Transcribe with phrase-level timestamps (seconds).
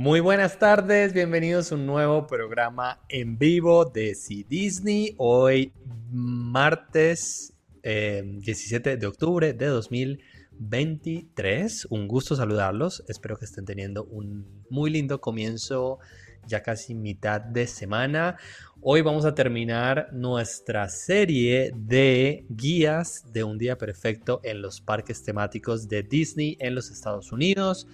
[0.00, 5.14] Muy buenas tardes, bienvenidos a un nuevo programa en vivo de C Disney.
[5.18, 5.74] Hoy
[6.10, 7.52] martes
[7.82, 11.88] 17 eh, de octubre de 2023.
[11.90, 13.04] Un gusto saludarlos.
[13.08, 15.98] Espero que estén teniendo un muy lindo comienzo,
[16.46, 18.38] ya casi mitad de semana.
[18.80, 25.22] Hoy vamos a terminar nuestra serie de guías de un día perfecto en los parques
[25.22, 27.86] temáticos de Disney en los Estados Unidos.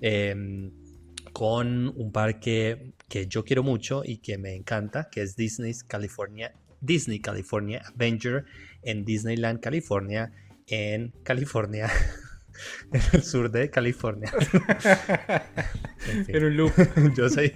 [0.00, 0.72] Em,
[1.32, 6.54] con un parque que yo quiero mucho y que me encanta, que es Disney's California,
[6.80, 8.44] Disney California Adventure
[8.82, 10.32] en Disneyland, California,
[10.66, 11.90] en California,
[12.92, 14.32] en el sur de California.
[16.28, 16.72] en, un loop.
[17.16, 17.54] yo soy,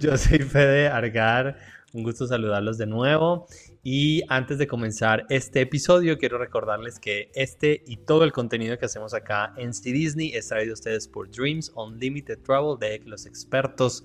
[0.00, 1.58] yo soy Fede Argar.
[1.92, 3.46] Un gusto saludarlos de nuevo.
[3.90, 8.84] Y antes de comenzar este episodio, quiero recordarles que este y todo el contenido que
[8.84, 13.24] hacemos acá en C Disney es traído a ustedes por Dreams Unlimited Travel de los
[13.24, 14.04] expertos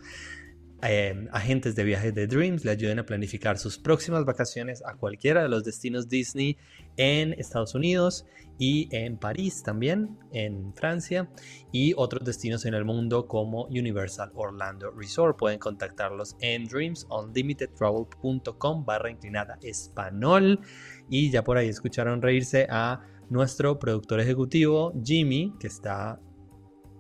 [0.86, 2.66] Em, agentes de viajes de Dreams.
[2.66, 6.58] Le ayuden a planificar sus próximas vacaciones a cualquiera de los destinos Disney
[6.98, 8.26] en Estados Unidos
[8.58, 11.30] y en París también, en Francia
[11.72, 15.38] y otros destinos en el mundo como Universal Orlando Resort.
[15.38, 20.62] Pueden contactarlos en dreamsunlimitedtravel.com barra inclinada español
[21.10, 26.20] y ya por ahí escucharon reírse a nuestro productor ejecutivo Jimmy que está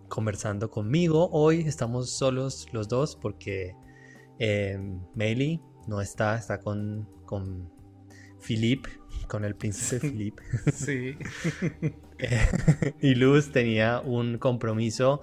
[0.10, 1.30] conversando conmigo.
[1.32, 3.76] Hoy estamos solos los dos porque
[4.40, 4.80] eh,
[5.88, 7.72] no está, está con, con
[8.46, 8.86] Philip,
[9.28, 10.40] con el príncipe Philip.
[10.74, 11.18] Sí.
[13.02, 15.22] y Luz tenía un compromiso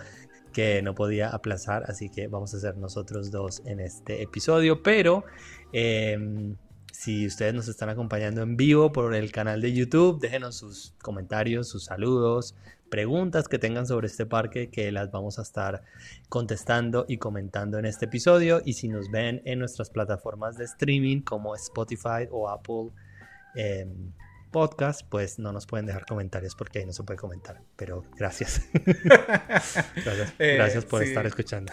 [0.52, 4.82] que no podía aplazar, así que vamos a ser nosotros dos en este episodio.
[4.82, 5.24] Pero
[5.72, 6.56] em,
[6.92, 11.68] si ustedes nos están acompañando en vivo por el canal de YouTube, déjenos sus comentarios,
[11.68, 12.54] sus saludos,
[12.90, 15.82] preguntas que tengan sobre este parque que las vamos a estar
[16.28, 18.60] contestando y comentando en este episodio.
[18.64, 22.91] Y si nos ven en nuestras plataformas de streaming como Spotify o Apple
[23.55, 23.87] eh,
[24.50, 27.61] podcast, pues no nos pueden dejar comentarios porque ahí no se puede comentar.
[27.77, 28.62] Pero gracias.
[28.75, 31.72] gracias, eh, por estar escuchando.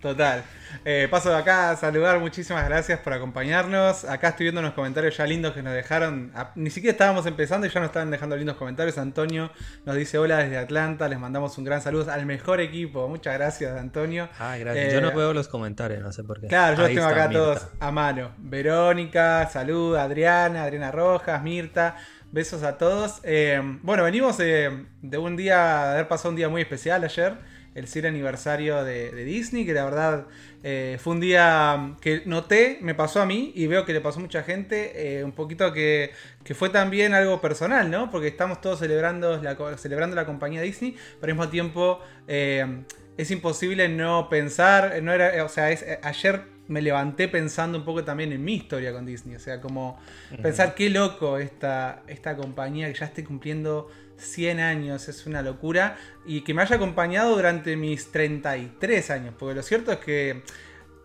[0.00, 0.44] Total.
[0.84, 4.04] Eh, paso de acá a saludar, muchísimas gracias por acompañarnos.
[4.04, 6.32] Acá estoy viendo unos comentarios ya lindos que nos dejaron.
[6.34, 8.96] Ah, ni siquiera estábamos empezando y ya nos estaban dejando lindos comentarios.
[8.96, 9.50] Antonio
[9.84, 13.08] nos dice hola desde Atlanta, les mandamos un gran saludo al mejor equipo.
[13.08, 14.28] Muchas gracias, Antonio.
[14.38, 14.92] Ah, gracias.
[14.92, 16.46] yo no eh, veo los comentarios, no sé por qué.
[16.46, 18.32] Claro, yo los tengo acá todos a mano.
[18.38, 21.96] Verónica, salud, Adriana, Adriana Rojas, Mirta.
[22.32, 23.20] Besos a todos.
[23.24, 24.86] Eh, bueno, venimos de,
[25.18, 27.34] un día, haber pasado un día muy especial ayer,
[27.74, 30.26] el 100 aniversario de, Disney, que la verdad
[30.62, 34.20] eh, fue un día que noté, me pasó a mí y veo que le pasó
[34.20, 36.12] a mucha gente, eh, un poquito que,
[36.54, 38.12] fue también algo personal, ¿no?
[38.12, 43.88] Porque estamos todos celebrando la, celebrando la compañía Disney, pero al mismo tiempo es imposible
[43.88, 48.54] no pensar, no era, o sea, ayer me levanté pensando un poco también en mi
[48.54, 49.34] historia con Disney.
[49.34, 49.98] O sea, como
[50.40, 55.98] pensar qué loco esta, esta compañía que ya esté cumpliendo 100 años, es una locura.
[56.24, 59.34] Y que me haya acompañado durante mis 33 años.
[59.36, 60.42] Porque lo cierto es que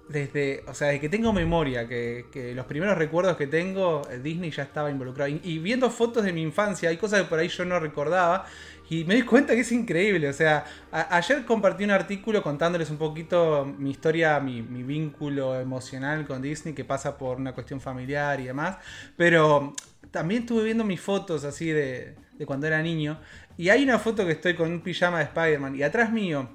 [0.08, 4.62] desde, o sea, desde que tengo memoria, que, los primeros recuerdos que tengo, Disney ya
[4.62, 5.32] estaba involucrado.
[5.32, 8.46] y, viendo fotos de mi infancia, hay cosas que por ahí yo no recordaba.
[8.90, 10.30] Y me di cuenta que es increíble.
[10.30, 16.42] O sea, ayer compartí un artículo contándoles un poquito mi historia, mi, vínculo emocional con
[16.42, 18.78] Disney, que pasa por una cuestión familiar y demás.
[19.18, 19.74] Pero
[20.12, 23.20] también estuve viendo mis fotos así de, de cuando era niño.
[23.58, 25.76] Y hay una foto que estoy con un pijama de Spider-Man.
[25.76, 26.50] Y atrás mío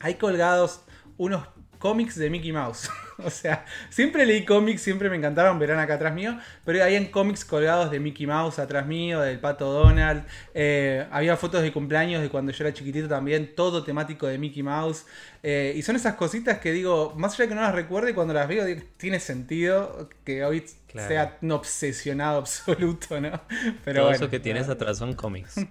[0.00, 0.84] hay colgados
[1.16, 2.88] unos cómics de Mickey Mouse.
[3.26, 7.44] o sea, siempre leí cómics, siempre me encantaron, verán acá atrás mío, pero había cómics
[7.44, 10.24] colgados de Mickey Mouse atrás mío, del Pato Donald,
[10.54, 14.62] eh, había fotos de cumpleaños de cuando yo era chiquitito también, todo temático de Mickey
[14.62, 15.06] Mouse.
[15.42, 18.32] Eh, y son esas cositas que digo, más allá de que no las recuerde, cuando
[18.32, 18.64] las veo
[18.96, 23.40] tiene sentido que hoy sea un obsesionado absoluto, ¿no?
[23.84, 25.56] Pero todo eso que tienes atrás son cómics.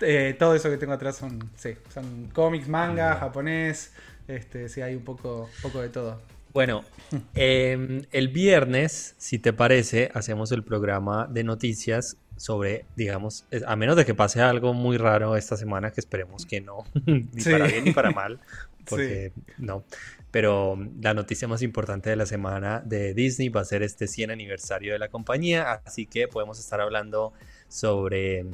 [0.00, 3.94] Eh, todo eso que tengo atrás son, sí, son cómics, manga, japonés,
[4.28, 6.20] este, sí, hay un poco, poco de todo.
[6.56, 6.86] Bueno,
[7.34, 13.94] em, el viernes, si te parece, hacemos el programa de noticias sobre, digamos, a menos
[13.94, 17.84] de que pase algo muy raro esta semana, que esperemos que no, ni para bien
[17.84, 18.40] ni para mal,
[18.88, 19.84] porque no.
[20.30, 24.30] Pero la noticia más importante de la semana de Disney va a ser este 100
[24.30, 27.34] aniversario de la compañía, así que podemos estar hablando
[27.68, 28.46] sobre,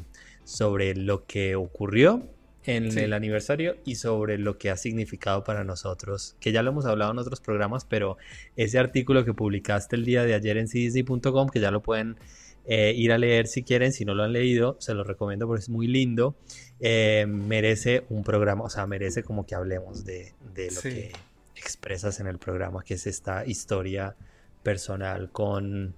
[0.42, 2.28] sobre lo que ocurrió
[2.64, 6.86] en el aniversario y sobre lo que ha significado para nosotros, que ya lo hemos
[6.86, 8.18] hablado en otros programas, pero
[8.56, 12.16] ese artículo que publicaste el día de ayer en cdc.com, que ya lo pueden
[12.64, 15.62] eh, ir a leer si quieren, si no lo han leído, se lo recomiendo porque
[15.62, 16.36] es muy lindo,
[16.78, 21.12] eh, merece un programa, o sea, merece como que hablemos de, lo que
[21.56, 24.14] expresas en el programa, que es esta historia
[24.62, 25.94] personal con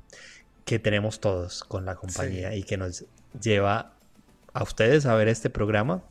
[0.64, 3.04] que tenemos todos con la compañía y que nos
[3.38, 3.92] lleva
[4.54, 6.02] a ustedes a ver este programa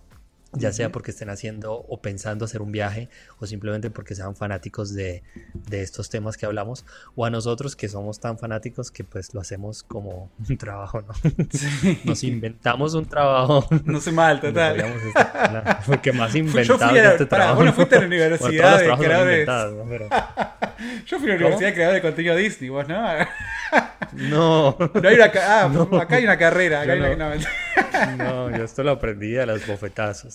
[0.56, 3.10] ya sea porque estén haciendo o pensando hacer un viaje
[3.40, 5.24] o simplemente porque sean fanáticos de,
[5.72, 6.86] estos temas que hablamos
[7.16, 11.14] o a nosotros que somos tan fanáticos que pues lo hacemos como un trabajo, ¿no?
[12.04, 13.68] Nos inventamos un trabajo.
[13.86, 14.84] No sé mal, total.
[15.86, 17.56] porque más inventado este trabajo.
[17.56, 19.48] Bueno, fuiste a la universidad de creadores.
[21.06, 23.02] Yo fui a la universidad de creadores de contenido Disney, vos, ¿no?
[24.14, 24.78] No.
[24.80, 25.72] no hay una ah,
[26.02, 26.82] acá hay una carrera.
[26.82, 27.36] Acá hay una...
[27.36, 27.42] no,
[28.58, 30.34] yo esto lo aprendí a los bofetazos.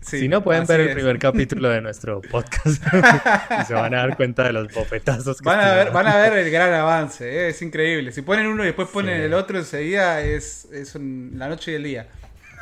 [0.00, 2.82] si no, pueden ver el primer capítulo de nuestro podcast
[3.62, 5.40] y se van a dar cuenta de los bofetazos.
[5.42, 7.48] van, a ver, van a ver el gran avance, ¿eh?
[7.48, 8.12] es increíble.
[8.12, 11.82] Si ponen uno y después ponen el otro enseguida, es, es la noche y el
[11.82, 12.06] día.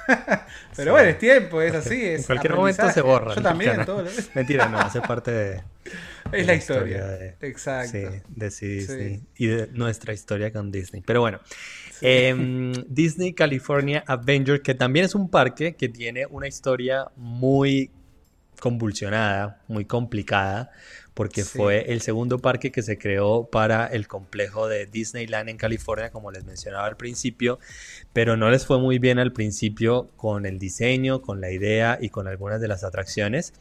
[0.76, 2.04] Pero bueno, es tiempo, es así.
[2.04, 3.34] Es en cualquier momento se borra.
[3.34, 4.04] Yo también, todo.
[4.34, 5.62] Mentira, no, hace parte de.
[6.32, 7.36] Es la, historia.
[7.42, 7.92] Exacto.
[7.92, 9.22] Sí, de Disney.
[9.36, 11.02] Y de nuestra historia con Disney.
[11.06, 11.38] Pero bueno,
[12.06, 17.90] Em, Disney California Adventure, que también es un parque que tiene una historia muy
[18.60, 20.70] convulsionada, muy complicada,
[21.14, 26.10] porque fue el segundo parque que se creó para el complejo de Disneyland en California,
[26.10, 27.58] como les mencionaba al principio,
[28.12, 32.10] pero no les fue muy bien al principio con el diseño, con la idea y
[32.10, 33.54] con algunas de las atracciones.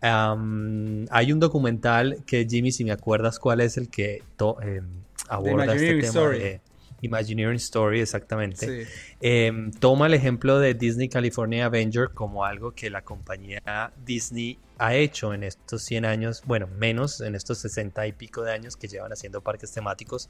[0.00, 4.22] hay un documental que Jimmy, si me acuerdas cuál es el que
[4.62, 4.86] em,
[5.28, 6.60] aborda este tema de
[7.02, 8.86] Imagineering Story, exactamente.
[9.20, 14.94] Em, toma el ejemplo de Disney California Avenger como algo que la compañía Disney ha
[14.94, 18.88] hecho en estos 100 años, bueno, menos en estos 60 y pico de años que
[18.88, 20.28] llevan haciendo parques temáticos,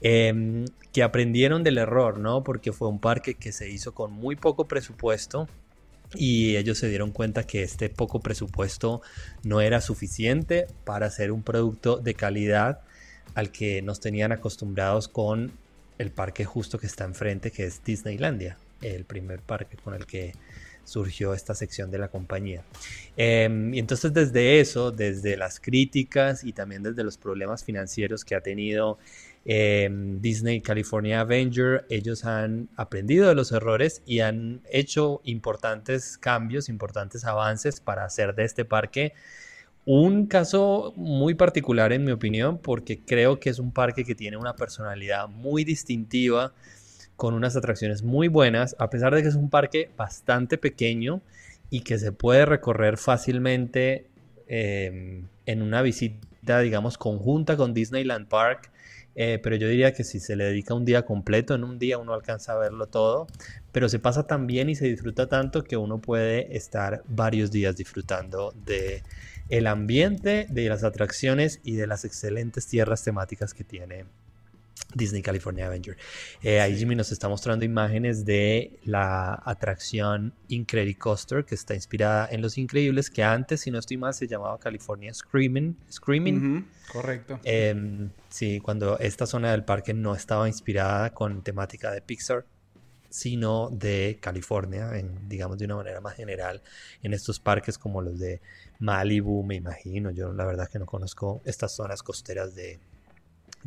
[0.00, 2.42] em, que aprendieron del error, ¿no?
[2.42, 5.48] Porque fue un parque que se hizo con muy poco presupuesto.
[6.14, 9.02] Y ellos se dieron cuenta que este poco presupuesto
[9.42, 12.80] no era suficiente para hacer un producto de calidad
[13.34, 15.52] al que nos tenían acostumbrados con
[15.98, 20.32] el parque justo que está enfrente, que es Disneylandia, el primer parque con el que
[20.86, 22.62] surgió esta sección de la compañía.
[23.16, 28.36] Em, y entonces desde eso, desde las críticas y también desde los problemas financieros que
[28.36, 28.98] ha tenido
[29.44, 36.68] em, Disney California Avenger, ellos han aprendido de los errores y han hecho importantes cambios,
[36.68, 39.12] importantes avances para hacer de este parque
[39.86, 44.36] un caso muy particular en mi opinión porque creo que es un parque que tiene
[44.36, 46.52] una personalidad muy distintiva
[47.14, 51.22] con unas atracciones muy buenas, a pesar de que es un parque bastante pequeño
[51.70, 54.08] y que se puede recorrer fácilmente
[54.48, 58.70] em, en una visita, digamos, conjunta con Disneyland Park.
[59.18, 61.96] Eh, pero yo diría que si se le dedica un día completo, en un día
[61.96, 63.26] uno alcanza a verlo todo,
[63.72, 67.76] pero se pasa tan bien y se disfruta tanto que uno puede estar varios días
[67.76, 69.02] disfrutando de
[69.48, 74.06] el ambiente, de las atracciones y de las excelentes tierras temáticas que tiene
[74.94, 75.96] Disney California Avenger.
[76.42, 82.40] Eh, ahí Jimmy nos está mostrando imágenes de la atracción Incredicoaster que está inspirada en
[82.40, 85.76] Los Increíbles, que antes, si no estoy mal, se llamaba California Screaming.
[85.90, 86.66] Screaming.
[86.92, 87.40] correcto.
[87.44, 92.46] Em, sí, cuando esta zona del parque no estaba inspirada con temática de Pixar
[93.16, 96.62] sino de California, en, digamos de una manera más general,
[97.02, 98.42] en estos parques como los de
[98.78, 100.10] Malibu, me imagino.
[100.10, 102.78] Yo la verdad que no conozco estas zonas costeras de,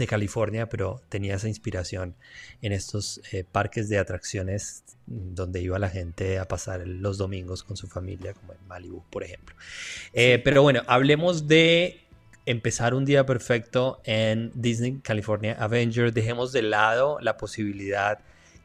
[0.08, 2.16] California, pero tenía esa inspiración
[2.62, 7.76] en estos eh, parques de atracciones donde iba la gente a pasar los domingos con
[7.76, 9.54] su familia, como en Malibu, por ejemplo.
[10.14, 12.00] Eh, pero bueno, hablemos de
[12.46, 16.14] empezar un día perfecto en Disney California Avenger.
[16.14, 18.20] Dejemos de lado la posibilidad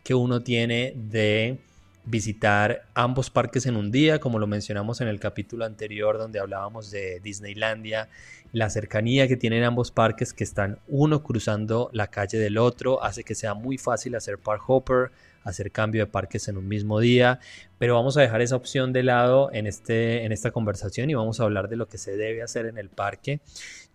[0.04, 1.58] que uno tiene de
[2.06, 6.90] visitar ambos parques en un día, como lo mencionamos en el capítulo anterior donde hablábamos
[6.90, 8.08] de Disneylandia,
[8.52, 13.24] la cercanía que tienen ambos parques que están uno cruzando la calle del otro, hace
[13.24, 15.10] que sea muy fácil hacer park hopper,
[15.44, 17.40] hacer cambio de parques en un mismo día,
[17.78, 21.40] pero vamos a dejar esa opción de lado en, este, en esta conversación y vamos
[21.40, 23.40] a hablar de lo que se debe hacer en el parque.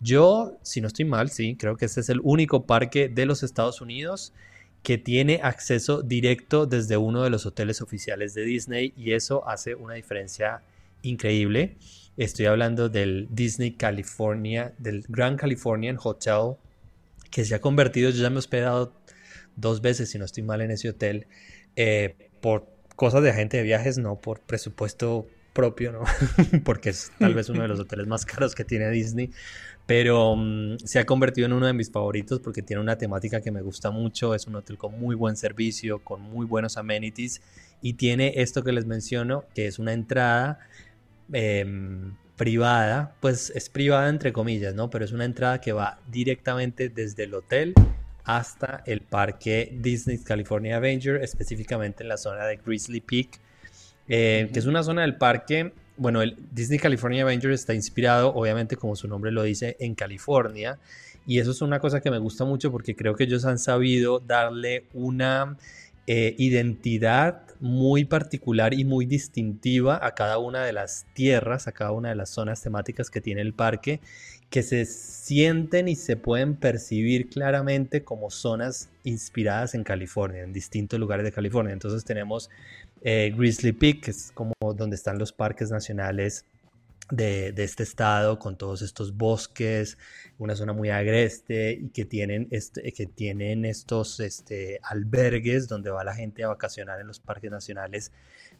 [0.00, 3.44] Yo, si no estoy mal, sí, creo que este es el único parque de los
[3.44, 4.32] Estados Unidos
[4.82, 9.74] que tiene acceso directo desde uno de los hoteles oficiales de Disney y eso hace
[9.74, 10.62] una diferencia
[11.02, 11.76] increíble.
[12.16, 16.56] Estoy hablando del Disney California, del Grand Californian Hotel,
[17.30, 18.92] que se ha convertido, yo ya me he hospedado
[19.56, 21.26] dos veces, si no estoy mal, en ese hotel,
[21.76, 26.04] eh, por cosas de agente de viajes, no por presupuesto propio, ¿no?
[26.64, 29.30] Porque es tal vez uno de los hoteles más caros que tiene Disney,
[29.86, 33.50] pero mm, se ha convertido en uno de mis favoritos porque tiene una temática que
[33.50, 37.42] me gusta mucho, es un hotel con muy buen servicio, con muy buenos amenities.
[37.82, 40.60] Y tiene esto que les menciono, que es una entrada
[41.32, 44.90] em, privada, pues es privada entre comillas, ¿no?
[44.90, 47.74] Pero es una entrada que va directamente desde el hotel
[48.24, 53.40] hasta el parque Disney California Avenger, específicamente en la zona de Grizzly Peak,
[54.10, 55.72] eh, que es una zona del parque.
[55.96, 60.78] Bueno, el Disney California Avenger está inspirado, obviamente, como su nombre lo dice, en California.
[61.26, 64.18] Y eso es una cosa que me gusta mucho porque creo que ellos han sabido
[64.18, 65.56] darle una
[66.06, 71.92] eh, identidad muy particular y muy distintiva a cada una de las tierras, a cada
[71.92, 74.00] una de las zonas temáticas que tiene el parque,
[74.48, 80.98] que se sienten y se pueden percibir claramente como zonas inspiradas en California, en distintos
[80.98, 81.72] lugares de California.
[81.72, 82.50] Entonces tenemos
[83.02, 86.44] eh, Grizzly Peak, que es como donde están los parques nacionales
[87.10, 89.98] de, este estado con todos estos bosques,
[90.38, 96.04] una zona muy agreste y que tienen, este, que tienen estos este, albergues donde va
[96.04, 98.12] la gente a vacacionar en los parques nacionales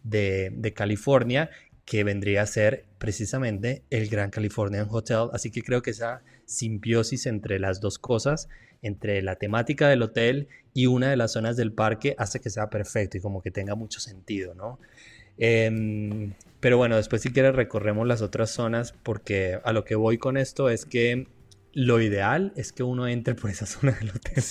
[0.03, 1.51] de, de California
[1.91, 5.29] que vendría a ser precisamente el Gran Californian Hotel.
[5.33, 8.49] Así que creo que esa simbiosis entre las dos cosas,
[8.81, 12.71] entre la temática del hotel y una de las zonas del parque, hace que sea
[12.71, 14.79] perfecto y como que tenga mucho sentido, ¿no?
[15.37, 20.17] Em, pero bueno, después si quieres recorremos las otras zonas porque a lo que voy
[20.17, 21.27] con esto es que
[21.73, 24.45] lo ideal es que uno entre por esa zona del hotel,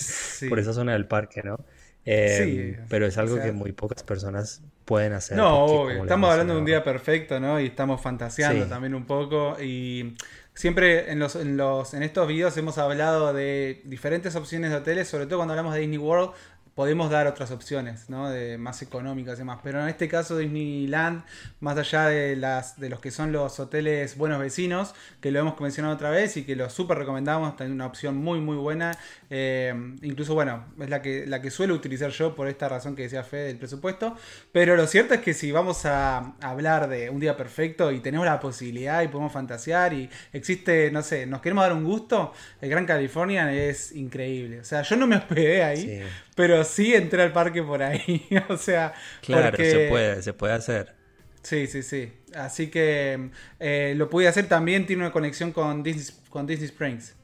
[0.50, 1.64] por esa zona del parque, ¿no?
[2.04, 5.36] Em, pero es algo que muy pocas personas pueden hacer.
[5.36, 7.60] No, estamos hablando de un día perfecto, ¿no?
[7.60, 9.56] Y estamos fantaseando también un poco.
[9.60, 10.16] Y
[10.54, 15.08] siempre en, los, en, los, en estos videos hemos hablado de diferentes opciones de hoteles,
[15.08, 16.32] sobre todo cuando hablamos de Disney World,
[16.74, 18.30] podemos dar otras opciones, ¿no?
[18.30, 19.60] De más económicas y demás.
[19.62, 21.24] Pero en este caso Disneyland,
[21.60, 26.10] más allá de los que son los hoteles buenos vecinos, que lo hemos mencionado otra
[26.10, 28.96] vez y que lo súper recomendamos, tiene una opción muy muy buena.
[29.30, 33.02] Eh, incluso, bueno, es la que, la que suelo utilizar yo por esta razón que
[33.02, 34.16] decía Fede del presupuesto.
[34.52, 38.26] Pero lo cierto es que si vamos a hablar de un día perfecto y tenemos
[38.26, 42.70] la posibilidad y podemos fantasear y existe, no sé, nos queremos dar un gusto, el
[42.70, 44.60] Gran California es increíble.
[44.60, 46.02] O sea, yo no me hospedé ahí,
[46.34, 48.26] pero sí entré al parque por ahí.
[48.48, 50.94] o sea, claro, se puede, se puede hacer.
[51.42, 52.12] Sí, sí, sí.
[52.34, 57.14] Así que eh, lo pude hacer también, tiene una conexión con Disney, con Disney Springs.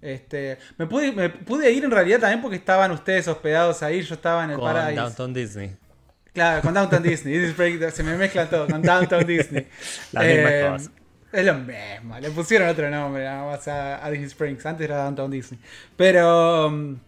[0.00, 4.16] Este, me pude, me pude ir en realidad también porque estaban ustedes hospedados ahí, yo
[4.16, 5.76] estaba en el con Downtown Disney.
[6.34, 7.34] Claro, con Downtown Disney.
[7.34, 9.68] Disney Springs, se me mezcla todo, con Downtown Disney.
[10.12, 10.90] La misma eh, cosa.
[11.32, 14.96] Es lo mismo, le pusieron otro nombre nada más a, a Disney Springs, antes era
[15.04, 15.60] Downtown Disney.
[15.96, 16.66] Pero...
[16.66, 16.98] Um,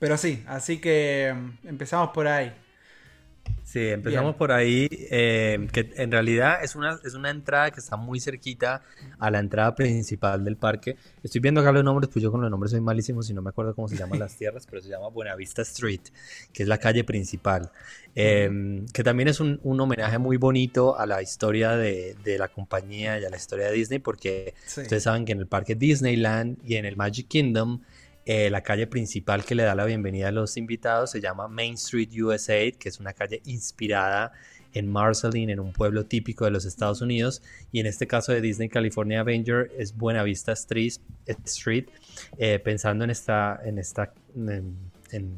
[0.00, 2.52] pero sí, así que mm, empezamos por ahí.
[3.62, 7.96] Sí, empezamos por ahí, eh, que en realidad es una, es una entrada que está
[7.96, 8.82] muy cerquita
[9.18, 10.96] a la entrada principal del parque.
[11.22, 13.50] Estoy viendo acá los nombres, pues yo con los nombres soy malísimo, si no me
[13.50, 16.00] acuerdo cómo se llaman las tierras, pero se llama Buenavista Street,
[16.52, 17.70] que es la calle principal,
[18.16, 22.48] em, que también es un, un, homenaje muy bonito a la historia de, de, la
[22.48, 26.58] compañía y a la historia de Disney, porque ustedes saben que en el parque Disneyland
[26.64, 27.82] y en el Magic Kingdom
[28.32, 31.74] eh, la calle principal que le da la bienvenida a los invitados se llama Main
[31.74, 34.30] Street USA, que es una calle inspirada
[34.72, 37.42] en Marceline, en un pueblo típico de los Estados Unidos.
[37.72, 41.86] Y en este caso de Disney California Avenger es Buena Vista Street,
[42.38, 45.36] eh, pensando en esta, en esta, en,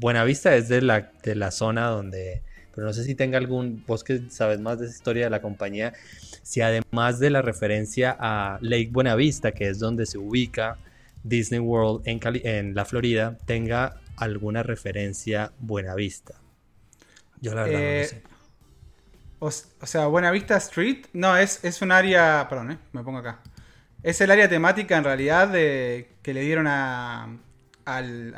[0.00, 2.42] Buena Vista es de la, de la zona donde,
[2.74, 5.40] pero no sé si tenga algún, vos que sabes más de esa historia de la
[5.40, 5.92] compañía,
[6.42, 10.76] si además de la referencia a Lake Buena Vista, que es donde se ubica
[11.22, 16.34] Disney World en, en la Florida tenga alguna referencia Buena Vista.
[17.40, 18.22] Yo la verdad no lo eh, sé.
[19.40, 19.50] O,
[19.86, 23.40] sea, Buena Vista Street, no, es, es un área, perdón, eh, me pongo acá.
[24.02, 27.38] Es el área temática en realidad de que le dieron a
[27.84, 28.34] al,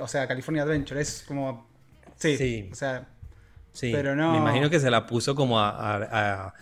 [0.00, 1.00] o sea, California Adventure.
[1.00, 1.66] Es como,
[2.16, 3.08] sí, o sea,
[3.72, 3.90] sí.
[3.92, 4.32] Pero no.
[4.32, 6.54] Me imagino que se la puso como a,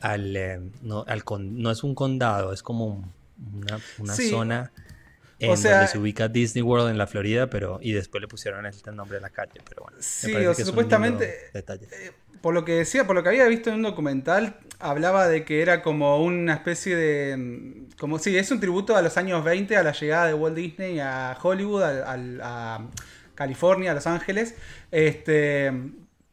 [0.00, 3.12] al, eh, no, al no es un condado, es como
[3.52, 4.72] una, una zona
[5.38, 8.28] en o sea, donde se ubica Disney World en la Florida, pero y después le
[8.28, 9.98] pusieron el nombre de la calle, pero bueno.
[10.00, 13.76] Sí, o sea, supuestamente, eh, por lo que decía, por lo que había visto en
[13.76, 18.60] un documental, hablaba de que era como una especie de, mm, como sí, es un
[18.60, 22.88] tributo a los años 20, a la llegada de Walt Disney a Hollywood, a,
[23.34, 24.54] California, a Los Ángeles.
[24.90, 25.70] Este,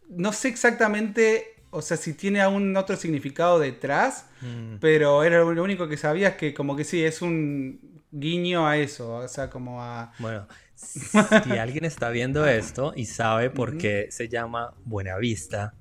[0.07, 4.75] no sé exactamente o sea, si tiene algún otro significado detrás, mm.
[4.79, 8.77] pero era lo único que sabía es que como que sí, es un guiño a
[8.77, 10.13] eso, o sea, como a...
[10.19, 15.75] Bueno, si alguien está viendo esto y sabe por qué se llama Buenavista,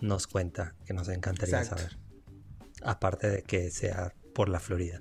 [0.00, 1.98] nos cuenta, que nos encantaría saber.
[2.82, 5.00] Aparte de que sea por la Florida.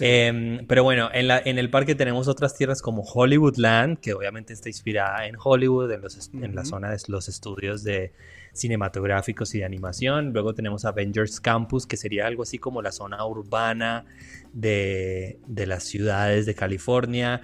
[0.00, 4.52] Em, pero bueno, en, la, en, el parque tenemos otras tierras como Hollywoodland, que obviamente
[4.52, 8.12] está inspirada en Hollywood, en, los, en la zona de los estudios de
[8.52, 10.32] cinematográficos y de animación.
[10.32, 14.04] Luego tenemos Avengers Campus, que sería algo así como la zona urbana
[14.52, 17.40] de, de las ciudades de California.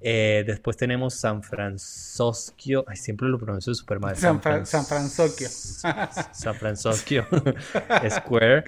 [0.00, 2.84] Eh, después tenemos San Francisco.
[2.86, 4.16] Ay, siempre lo pronuncio súper mal.
[4.16, 5.44] San, San, San Francisco.
[6.32, 7.24] San Francisco
[8.10, 8.64] Square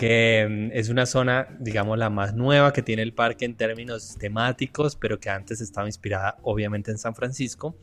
[0.00, 4.16] que mm, es una zona, digamos, la más nueva que tiene el parque en términos
[4.18, 7.76] temáticos, pero que antes estaba inspirada obviamente en San Francisco.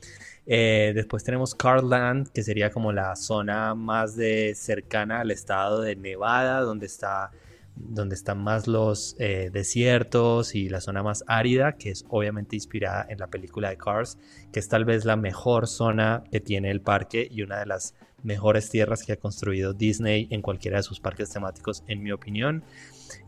[0.47, 5.95] Eh, después tenemos Carland, que sería como la zona más de cercana al estado de
[5.95, 7.29] Nevada, donde está
[7.75, 13.05] donde están más los eh, desiertos y la zona más árida, que es obviamente inspirada
[13.07, 14.17] en la película de Cars,
[14.51, 17.93] que es tal vez la mejor zona que tiene el parque y una de las
[18.23, 22.63] mejores tierras que ha construido Disney en cualquiera de sus parques temáticos, en mi opinión.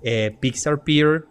[0.02, 1.26] Eh, Pixar Pier,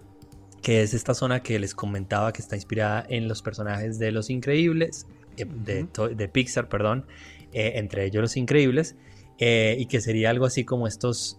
[0.63, 4.31] que es esta zona que les comentaba que está inspirada en los personajes de Los
[4.31, 7.07] Increíbles, eh, de, Pixar, perdón,
[7.53, 8.97] eh, entre ellos Los Increíbles.
[9.41, 11.39] y que sería algo así como estos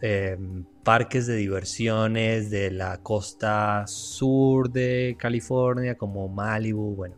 [0.83, 7.15] parques de diversiones de la costa sur de California, como Malibu, bueno,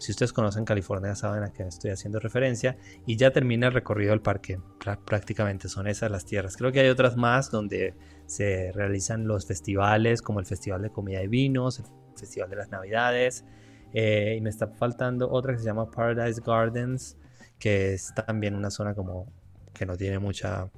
[0.00, 2.76] si ustedes conocen California saben a qué estoy haciendo referencia.
[3.06, 4.58] Y ya termina el recorrido del parque.
[5.04, 6.56] Prácticamente son esas las tierras.
[6.56, 11.22] Creo que hay otras más donde se realizan los festivales, como el Festival de Comida
[11.22, 11.84] y Vinos, el
[12.16, 13.44] Festival de las Navidades.
[13.92, 17.18] Eh, y me está faltando otra que se llama Paradise Gardens,
[17.58, 19.30] que es también una zona como
[19.74, 20.70] que no tiene mucha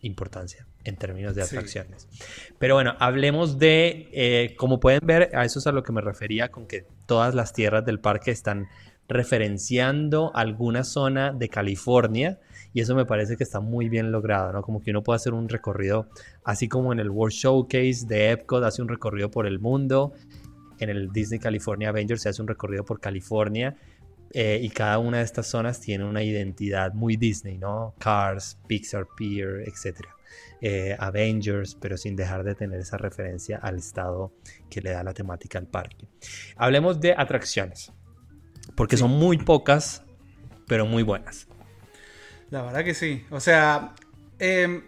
[0.00, 2.08] importancia en términos de atracciones.
[2.58, 6.00] Pero bueno, hablemos de, eh, como pueden ver, a eso es a lo que me
[6.00, 8.68] refería con que todas las tierras del parque están
[9.08, 12.38] referenciando alguna zona de California
[12.74, 14.62] y eso me parece que está muy bien logrado, ¿no?
[14.62, 16.08] Como que uno puede hacer un recorrido,
[16.44, 20.12] así como en el World Showcase de Epcot hace un recorrido por el mundo,
[20.78, 23.74] en el Disney California Avengers se hace un recorrido por California,
[24.34, 27.94] eh, y cada una de estas zonas tiene una identidad muy Disney, ¿no?
[27.98, 30.06] Cars, Pixar Pier, etc.
[30.60, 34.32] Eh, Avengers, pero sin dejar de tener esa referencia al estado
[34.68, 36.08] que le da la temática al parque.
[36.56, 37.92] Hablemos de atracciones,
[38.74, 40.02] porque son muy pocas,
[40.66, 41.46] pero muy buenas.
[42.50, 43.24] La verdad que sí.
[43.30, 43.94] O sea,
[44.40, 44.82] em,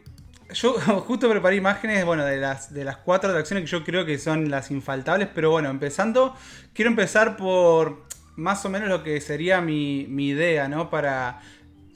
[0.52, 0.72] yo
[1.06, 4.50] justo preparé imágenes, bueno, de las, de las cuatro atracciones que yo creo que son
[4.50, 6.34] las infaltables, pero bueno, empezando,
[6.72, 10.90] quiero empezar por más o menos lo que sería mi, idea, ¿no?
[10.90, 11.40] Para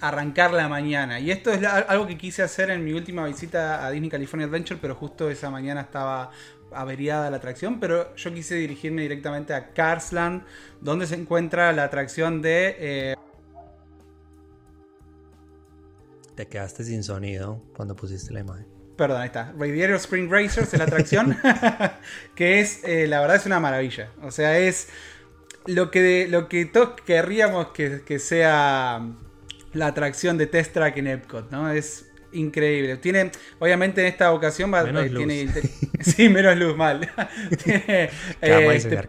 [0.00, 1.20] arrancar la mañana.
[1.20, 4.78] Y esto es algo que quise hacer en mi última visita a Disney California Adventure,
[4.80, 6.30] pero justo esa mañana estaba
[6.72, 10.42] averiada la atracción, pero yo quise dirigirme directamente a Carsland,
[10.80, 12.76] donde se encuentra la atracción de...
[12.78, 13.14] Eh,
[16.34, 18.66] Te quedaste sin sonido cuando pusiste la imagen.
[18.96, 19.52] Perdón, ahí está.
[19.56, 21.36] Radiator Spring Racers es la atracción,
[22.34, 24.10] que es, eh, la verdad es una maravilla.
[24.22, 24.88] O sea, es
[25.66, 29.00] lo que, lo que todos querríamos que, sea
[29.74, 31.70] la atracción de Test Track en Epcot, ¿no?
[31.70, 32.96] Es increíble.
[32.96, 35.48] Tiene, obviamente en esta ocasión va, menos tiene,
[36.00, 37.08] sí, menos luz, mal.
[37.64, 38.10] tiene,
[38.40, 39.08] eh,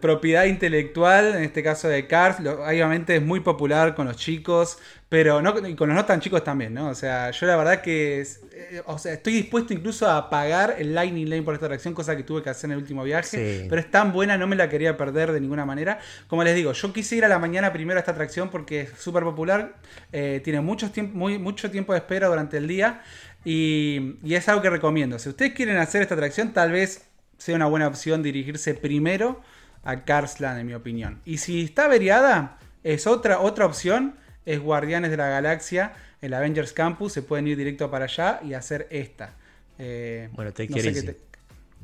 [0.00, 5.40] propiedad intelectual, en este caso de Cars, obviamente es muy popular con los chicos, pero
[5.40, 6.88] no, y con los no tan chicos también, ¿no?
[6.88, 10.94] O sea, yo la verdad que eh, o sea, estoy dispuesto incluso a pagar el
[10.94, 13.80] Lightning Lane por esta atracción, cosa que tuve que hacer en el último viaje, pero
[13.80, 16.00] es tan buena, no me la quería perder de ninguna manera.
[16.26, 18.90] Como les digo, yo quise ir a la mañana primero a esta atracción porque es
[18.98, 19.76] súper popular,
[20.12, 23.02] eh, tiene mucho tiempo, muy, mucho tiempo de espera durante el día
[23.44, 25.18] y, y es algo que recomiendo.
[25.18, 27.06] Si ustedes quieren hacer esta atracción, tal vez
[27.38, 29.40] sea una buena opción dirigirse primero
[29.88, 31.22] a Carsland, en mi opinión.
[31.24, 36.74] Y si está averiada, es otra, otra opción, es Guardianes de la Galaxia, el Avengers
[36.74, 39.34] Campus, se pueden ir directo para allá y hacer esta.
[39.78, 40.90] Eh, bueno, te quiero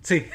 [0.03, 0.27] Sí.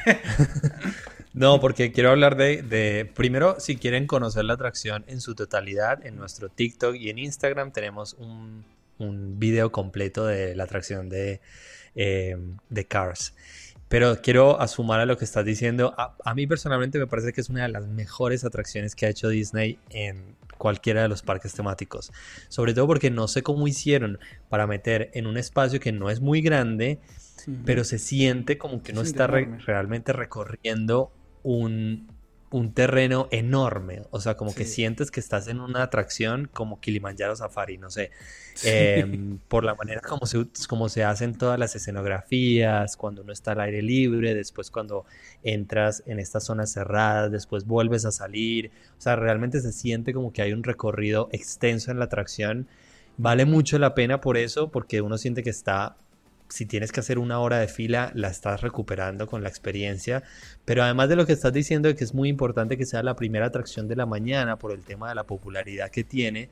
[1.33, 6.15] no, porque quiero hablar de, primero, si quieren conocer la atracción en su totalidad, en
[6.15, 8.65] nuestro TikTok y en Instagram tenemos un,
[8.97, 11.39] un video completo de la atracción de,
[11.93, 12.35] eh,
[12.69, 13.35] de Cars.
[13.89, 15.93] Pero quiero asumar a lo que estás diciendo.
[15.97, 19.29] A, mí personalmente me parece que es una de las mejores atracciones que ha hecho
[19.29, 22.11] Disney en cualquiera de los parques temáticos.
[22.49, 26.21] Sobre todo porque no sé cómo hicieron para meter en un espacio que no es
[26.21, 26.99] muy grande,
[27.65, 32.07] pero se siente como que uno está realmente recorriendo un,
[32.51, 34.01] un terreno enorme.
[34.11, 38.11] O sea, como que sientes que estás en una atracción como Kilimanjaro Safari, no sé.
[38.63, 43.51] Em, por la manera como se, como se hacen todas las escenografías, cuando uno está
[43.51, 45.05] al aire libre, después cuando
[45.43, 48.71] entras en estas zonas cerradas, después vuelves a salir.
[48.97, 52.67] O sea, realmente se siente como que hay un recorrido extenso en la atracción.
[53.17, 55.97] Vale mucho la pena por eso, porque uno siente que está
[56.49, 60.23] si tienes que hacer una hora de fila, la estás recuperando con la experiencia.
[60.65, 63.15] Pero además de lo que estás diciendo, de que es muy importante que sea la
[63.15, 66.49] primera atracción de la mañana por el tema de la popularidad que tiene,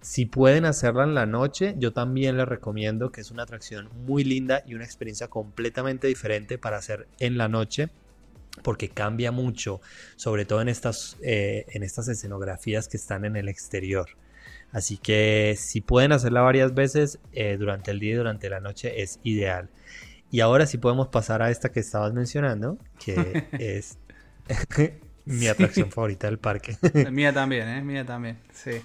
[0.00, 4.24] si pueden hacerla en la noche, yo también les recomiendo que es una atracción muy
[4.24, 7.90] linda y una experiencia completamente diferente para hacer en la noche
[8.62, 9.80] porque cambia mucho,
[10.16, 14.10] sobre todo en estas, eh, en estas escenografías que están en el exterior.
[14.72, 19.02] Así que si pueden hacerla varias veces eh, durante el día y durante la noche
[19.02, 19.70] es ideal.
[20.30, 23.98] Y ahora sí podemos pasar a esta que estabas mencionando, que es
[25.24, 26.76] mi atracción favorita del parque.
[27.10, 27.82] mía también, ¿eh?
[27.82, 28.80] Mía también, sí.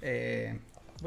[0.00, 0.58] Eh,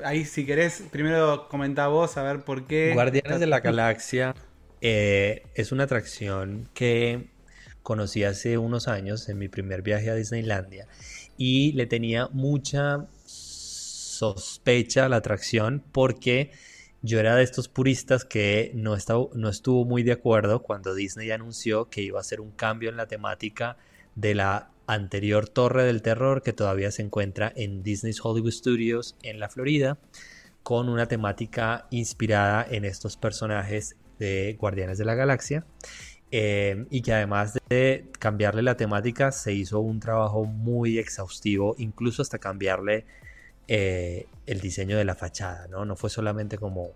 [0.03, 2.91] ahí, si querés, primero comenta vos a ver por qué.
[2.93, 4.35] Guardianes de la Galaxia
[4.81, 7.29] eh, es una atracción que
[7.83, 10.87] conocí hace unos años en mi primer viaje a Disneylandia
[11.37, 13.07] y le tenía mucha
[14.13, 16.51] sospecha la atracción porque
[17.01, 21.31] yo era de estos puristas que no, estaba, no estuvo muy de acuerdo cuando Disney
[21.31, 23.77] anunció que iba a hacer un cambio en la temática
[24.15, 29.39] de la anterior Torre del Terror que todavía se encuentra en Disney's Hollywood Studios en
[29.39, 29.97] la Florida,
[30.61, 35.65] con una temática inspirada en estos personajes de Guardianes de la Galaxia.
[36.35, 42.23] Eh, y que además de cambiarle la temática se hizo un trabajo muy exhaustivo, incluso
[42.23, 43.05] hasta cambiarle
[43.67, 45.85] eh, el diseño de la fachada, ¿no?
[45.85, 46.91] No fue solamente como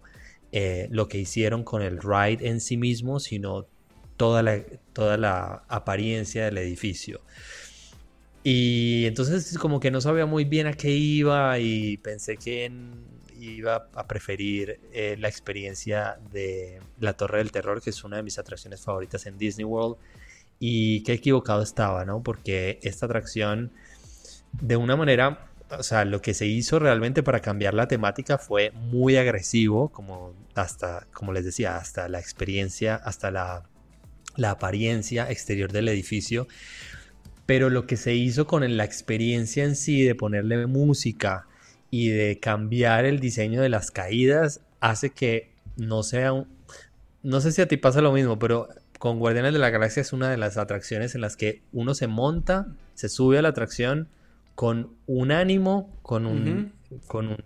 [0.51, 3.67] eh, lo que hicieron con el ride en sí mismo, sino
[4.17, 4.61] toda la,
[4.93, 7.21] toda la apariencia del edificio.
[8.43, 12.71] Y entonces como que no sabía muy bien a qué iba y pensé que
[13.39, 18.23] iba a preferir eh, la experiencia de la Torre del Terror, que es una de
[18.23, 19.97] mis atracciones favoritas en Disney World.
[20.59, 22.23] Y qué equivocado estaba, ¿no?
[22.23, 23.71] Porque esta atracción,
[24.53, 28.71] de una manera, o sea, lo que se hizo realmente para cambiar la temática fue
[28.71, 33.63] muy agresivo, como hasta, como les decía, hasta la experiencia, hasta la,
[34.43, 36.47] apariencia exterior del edificio
[37.47, 41.47] pero lo que se hizo con la experiencia en sí de ponerle música
[41.89, 46.45] y de cambiar el diseño de las caídas hace que no sea.
[47.23, 48.67] No sé si a ti pasa lo mismo, pero
[48.99, 52.07] con Guardianes de la Galaxia es una de las atracciones en las que uno se
[52.07, 54.09] monta, se sube a la atracción
[54.57, 56.73] con un ánimo, con un,
[57.05, 57.37] con,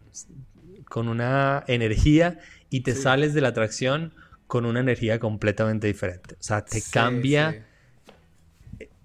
[0.86, 4.14] con una energía y te sales de la atracción
[4.48, 6.36] con una energía completamente diferente.
[6.40, 7.66] O sea, te cambia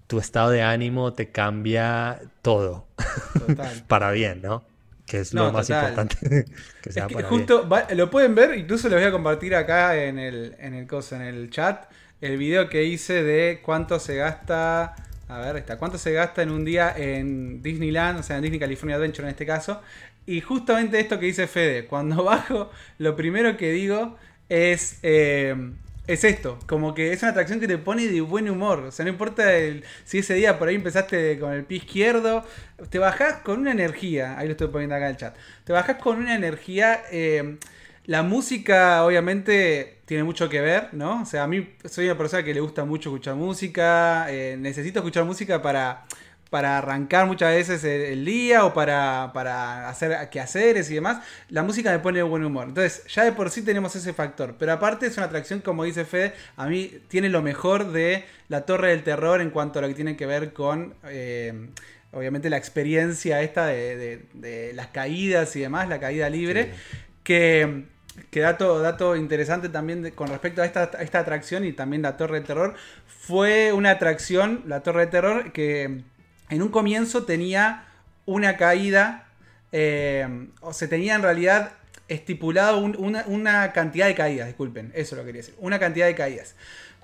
[0.07, 2.87] tu estado de ánimo te cambia todo.
[3.89, 4.63] para bien, ¿no?
[5.05, 6.45] Que es lo más importante.
[6.81, 10.73] que sea justo, lo pueden ver, incluso les voy a compartir acá en el, en
[10.75, 11.91] el en el chat,
[12.21, 14.95] el video que hice de cuánto se gasta.
[15.29, 15.77] A ver, está.
[15.77, 18.19] ¿Cuánto se gasta en un día en Disneyland?
[18.19, 19.81] O sea, en Disney California Adventure en este caso.
[20.25, 21.85] Y justamente esto que dice Fede.
[21.85, 24.17] Cuando bajo, lo primero que digo
[24.49, 24.99] es.
[25.03, 25.55] Eh,
[26.07, 28.79] es esto, como que es una atracción que te pone de buen humor.
[28.79, 29.43] O sea, no importa
[30.05, 32.45] si ese día por ahí empezaste con el pie izquierdo,
[32.89, 34.37] te bajás con una energía.
[34.39, 35.35] Ahí lo estoy poniendo acá en el chat.
[35.65, 37.03] Te bajás con una energía.
[37.11, 37.57] Eh,
[38.07, 41.21] la música, obviamente, tiene mucho que ver, ¿no?
[41.21, 44.25] O sea, a mí soy una persona que le gusta mucho escuchar música.
[44.31, 46.05] Eh, necesito escuchar música para
[46.49, 51.91] para arrancar muchas veces el, día o para, para hacer quehaceres y demás, la música
[51.91, 52.67] me pone de buen humor.
[52.69, 54.55] Entonces, ya de por sí tenemos ese factor.
[54.57, 58.61] Pero aparte es una atracción, como dice Fede, a mí tiene lo mejor de la
[58.61, 60.95] Torre del Terror en cuanto a lo que tiene que ver con...
[61.05, 61.69] Eh,
[62.13, 66.71] obviamente la experiencia esta de, las caídas y demás, la caída libre,
[67.21, 67.83] que,
[68.29, 72.47] que dato, interesante también con respecto a esta, esta atracción y también la Torre del
[72.47, 72.75] Terror,
[73.05, 76.03] fue una atracción, la Torre del Terror, que
[76.49, 77.85] en un comienzo tenía
[78.25, 79.27] una caída,
[79.71, 81.73] eh, o se tenía en realidad
[82.07, 86.55] estipulado una, cantidad de caídas, disculpen, eso lo quería decir, una cantidad de caídas.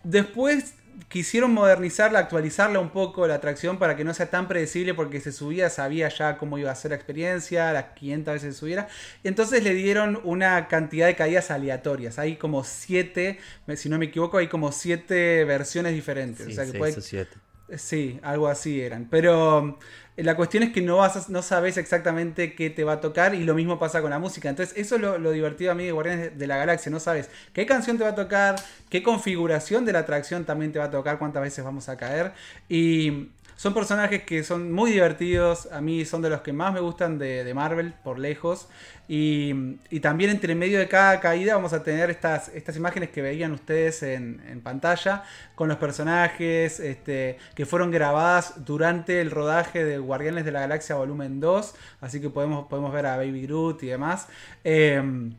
[0.04, 0.76] Después
[1.08, 5.32] quisieron modernizarla, actualizarla un poco la atracción para que no sea tan predecible porque se
[5.32, 8.88] subía, sabía ya cómo iba a ser la experiencia, las 500 veces se subiera.
[9.24, 12.20] Entonces le dieron una cantidad de caídas aleatorias.
[12.20, 13.40] Hay como 7,
[13.76, 16.48] si no me equivoco, hay como 7 versiones diferentes.
[16.48, 17.38] o sea que puede, siete.
[17.78, 19.08] Sí, algo así eran.
[19.10, 19.78] Pero
[20.18, 23.34] eh, la cuestión es que no, vas no sabes exactamente qué te va a tocar
[23.34, 24.50] y lo mismo pasa con la música.
[24.50, 26.92] Entonces, eso es lo, divertido a mí de Guardianes de la Galaxia.
[26.92, 28.56] No sabes qué canción te va a tocar,
[28.90, 32.34] qué configuración de la atracción también te va a tocar, cuántas veces vamos a caer.
[32.70, 35.72] Y son personajes que son muy divertidos.
[35.72, 38.68] A mí son de los que más me gustan de, de Marvel, por lejos.
[39.08, 39.54] Y,
[40.02, 44.02] también entre medio de cada caída vamos a tener estas, estas imágenes que veían ustedes
[44.02, 45.24] en, pantalla
[45.56, 50.96] con los personajes este, que fueron grabadas durante el rodaje de Guardianes de la Galaxia
[50.96, 51.76] Volumen 2.
[52.02, 54.28] Así que podemos, podemos ver a Baby Groot y demás.
[54.64, 55.34] Em,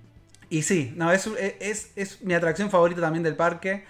[0.50, 1.26] Y sí, no, es,
[1.60, 3.84] es, es mi atracción favorita también del parque.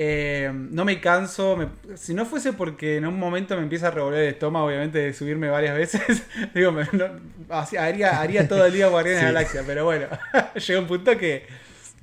[0.00, 1.58] Eh, no me canso.
[1.96, 5.12] si no fuese porque en un momento me empieza a revolver el estómago, obviamente, de
[5.12, 6.22] subirme varias veces,
[6.54, 6.72] digo,
[7.76, 10.06] haría, haría todo el día Guardianes de la Galaxia, pero bueno,
[10.54, 11.46] llega un punto que,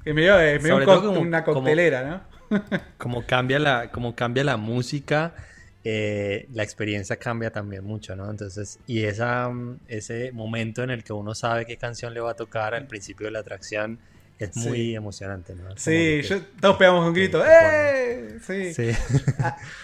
[0.03, 2.03] me dio, me dio una coctelera,
[2.49, 2.59] ¿no?
[2.97, 5.33] como, cambia la, como cambia la música,
[5.85, 8.29] eh, la experiencia cambia también mucho, ¿no?
[8.29, 9.49] Entonces, y esa,
[9.87, 13.27] ese momento en el que uno sabe qué canción le va a tocar al principio
[13.27, 13.99] de la atracción
[14.39, 15.77] es muy emocionante, ¿no?
[15.77, 16.21] Sí,
[16.59, 17.43] todos pegamos un grito.
[17.45, 18.37] ¡Eh!
[18.45, 18.91] Sí.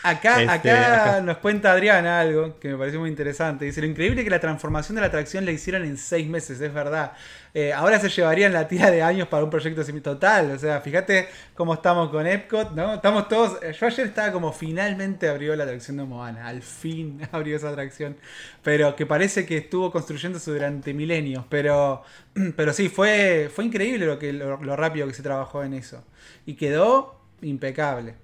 [0.04, 3.66] acá, este, acá, nos cuenta Adriana algo que me pareció muy interesante.
[3.66, 6.74] Dice, lo increíble que la transformación de la atracción la hicieron en seis meses, es
[6.74, 7.14] verdad.
[7.54, 10.52] Eh, ahora se llevarían la tira de años para un proyecto total.
[10.52, 12.96] O sea, fíjate cómo estamos con Epcot, ¿no?
[12.96, 13.62] Estamos todos.
[13.62, 16.48] Eh, yo ayer estaba como finalmente abrió la atracción de Moana.
[16.48, 18.18] Al fin abrió esa atracción.
[18.64, 21.46] Pero que parece que estuvo construyéndose durante milenios.
[21.50, 22.04] Pero,
[22.56, 26.04] pero sí, fue, fue increíble lo, lo, rápido que se trabajó en eso.
[26.46, 28.16] Y quedó impecable.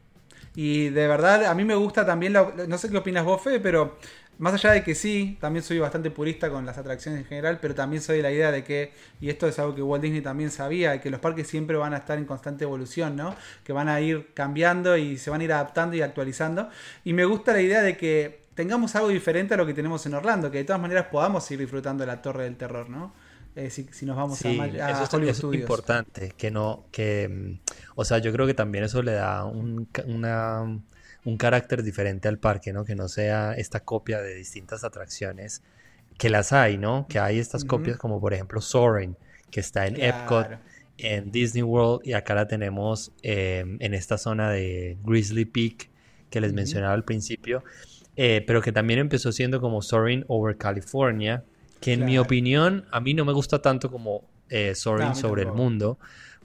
[0.55, 3.95] Y de verdad, a mí me gusta también, no sé qué opinas vos, Fede, pero
[4.39, 7.73] más allá de que sí, también soy bastante purista con las atracciones en general, pero
[7.73, 10.51] también soy de la idea de que, y esto es algo que Walt Disney también
[10.51, 13.35] sabía, que los parques siempre van a estar en constante evolución, ¿no?
[13.63, 16.69] Que van a ir cambiando y se van a ir adaptando y actualizando.
[17.03, 20.13] Y me gusta la idea de que tengamos algo diferente a lo que tenemos en
[20.13, 23.13] Orlando, que de todas maneras podamos ir disfrutando de la Torre del Terror, ¿no?
[23.55, 27.59] Eh, si, nos vamos a, a eso, es importante, que no, que, mm,
[27.95, 30.79] o sea, yo creo que también eso le da una
[31.25, 32.85] un carácter diferente al parque, ¿no?
[32.85, 35.61] Que no sea esta copia de distintas atracciones,
[36.17, 37.05] que las hay, ¿no?
[37.07, 39.15] Que hay estas copias como por ejemplo Soaring,
[39.51, 40.47] que está en Epcot,
[40.97, 45.89] en Disney World y acá la tenemos em, en esta zona de Grizzly Peak
[46.29, 47.63] que les mencionaba al principio,
[48.15, 51.43] eh, pero que también empezó siendo como Soaring over California,
[51.79, 55.51] que en mi opinión a mí no me gusta tanto como eh, Soaring sobre el
[55.51, 55.99] mundo,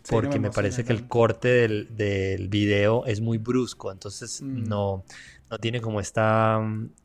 [0.09, 4.69] porque me, parece que el corte del, del, video es muy brusco, entonces mm.
[4.69, 5.05] no,
[5.51, 6.61] no tiene como esta,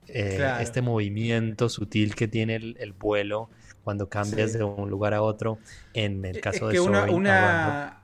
[0.07, 3.49] eh, este movimiento sutil que tiene el, vuelo
[3.83, 5.59] cuando cambias de un lugar a otro.
[5.93, 8.01] En el caso de una,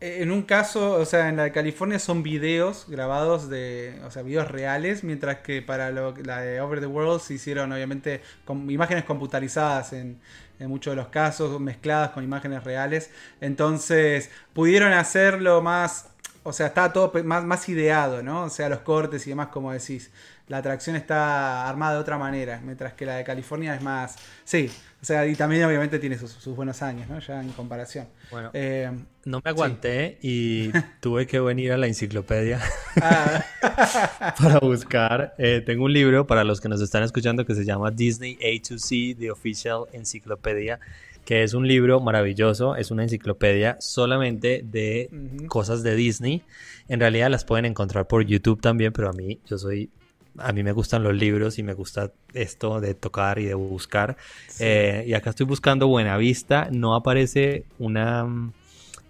[0.00, 4.22] en un caso, o sea, en la de California son videos grabados de, o sea,
[4.22, 8.70] videos reales, mientras que para lo, la de Over the World se hicieron obviamente con
[8.70, 10.20] imágenes computarizadas en,
[10.58, 13.10] en muchos de los casos, mezcladas con imágenes reales.
[13.40, 16.08] Entonces, pudieron hacerlo más,
[16.42, 18.44] o sea, está todo más, más ideado, ¿no?
[18.44, 20.10] O sea, los cortes y demás, como decís.
[20.48, 24.16] La atracción está armada de otra manera, mientras que la de California es más...
[24.44, 24.70] Sí,
[25.02, 27.18] o sea, y también obviamente tiene sus, buenos años, ¿no?
[27.20, 28.08] Ya en comparación.
[28.30, 28.90] Bueno, eh,
[29.24, 32.60] no me aguanté y tuve que venir a la enciclopedia
[33.00, 34.34] ah.
[34.40, 35.34] para buscar.
[35.38, 38.68] Eh, tengo un libro para los que nos están escuchando que se llama Disney A
[38.68, 40.80] to C, The Official Encyclopedia,
[41.24, 45.10] que es un libro maravilloso, es una enciclopedia solamente de
[45.48, 46.42] cosas de Disney.
[46.88, 49.90] En realidad las pueden encontrar por YouTube también, pero a mí yo soy
[50.38, 54.16] a mí me gustan los libros y me gusta esto de tocar y de buscar.
[54.58, 56.68] Eh, y acá estoy buscando Buena Vista.
[56.70, 58.52] No aparece una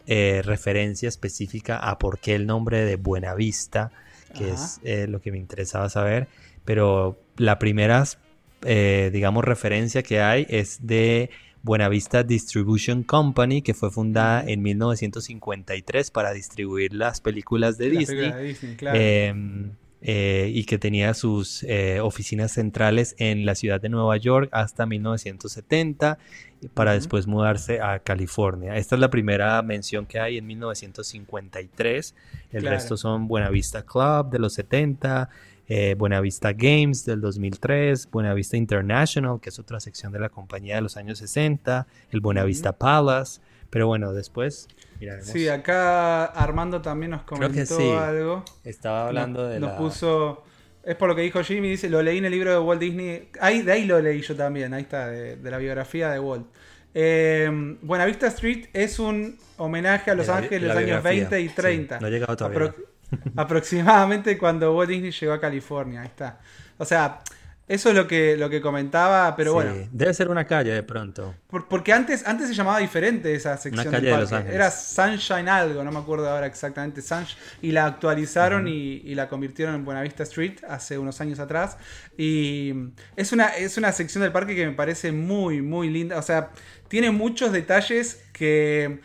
[0.07, 3.91] eh, referencia específica a por qué el nombre de Buena Vista,
[4.37, 6.29] que es eh, lo que me interesaba saber.
[6.65, 8.05] Pero la primera,
[8.63, 11.31] digamos, referencia que hay es de
[11.63, 18.33] Buenavista Distribution Company, que fue fundada en 1953 para distribuir las películas de Disney.
[18.33, 18.99] De Disney claro.
[20.09, 24.87] Eh, y que tenía sus eh, oficinas centrales en la ciudad de Nueva York hasta
[24.87, 26.17] 1970
[26.75, 28.77] para después mudarse a California.
[28.77, 32.15] Esta es la primera mención que hay en 1953.
[32.53, 35.29] El resto son Buenavista Club de los 70,
[35.67, 40.83] eh, Buenavista Games del 2003, Buenavista International, que es otra sección de la compañía de
[40.83, 43.41] los años 60, el Buenavista Palace.
[43.77, 44.69] Pero bueno, después
[45.21, 48.43] Sí, acá Armando también nos comentó algo.
[48.65, 50.45] Estaba hablando de nos puso...
[50.83, 53.29] Es por lo que dijo Jimmy, dice, lo leí en el libro de Walt Disney.
[53.39, 56.47] Ahí, de ahí lo leí yo también, ahí está, de, la biografía de Walt.
[56.95, 62.01] Eh, Buenavista Street es un homenaje a Los Ángeles de los años 20 y 30.
[62.01, 62.75] no llega todavía.
[63.37, 66.41] aproximadamente cuando Walt Disney llegó a California, ahí está.
[66.79, 67.21] O sea,
[67.69, 69.75] eso es lo que, lo que comentaba, pero bueno.
[69.91, 71.35] Debe ser una calle de pronto.
[71.69, 73.89] porque antes, antes se llamaba diferente esa sección.
[73.89, 74.31] Una calle de Los.
[74.31, 77.03] Era Sunshine algo, no me acuerdo ahora exactamente.
[77.03, 81.77] Sunshine, y la actualizaron y, la convirtieron en Buenavista Street hace unos años atrás.
[82.17, 82.73] Y
[83.17, 86.19] es una, es una sección del parque que me parece muy, muy linda.
[86.19, 86.51] O sea,
[86.87, 89.01] tiene muchos detalles que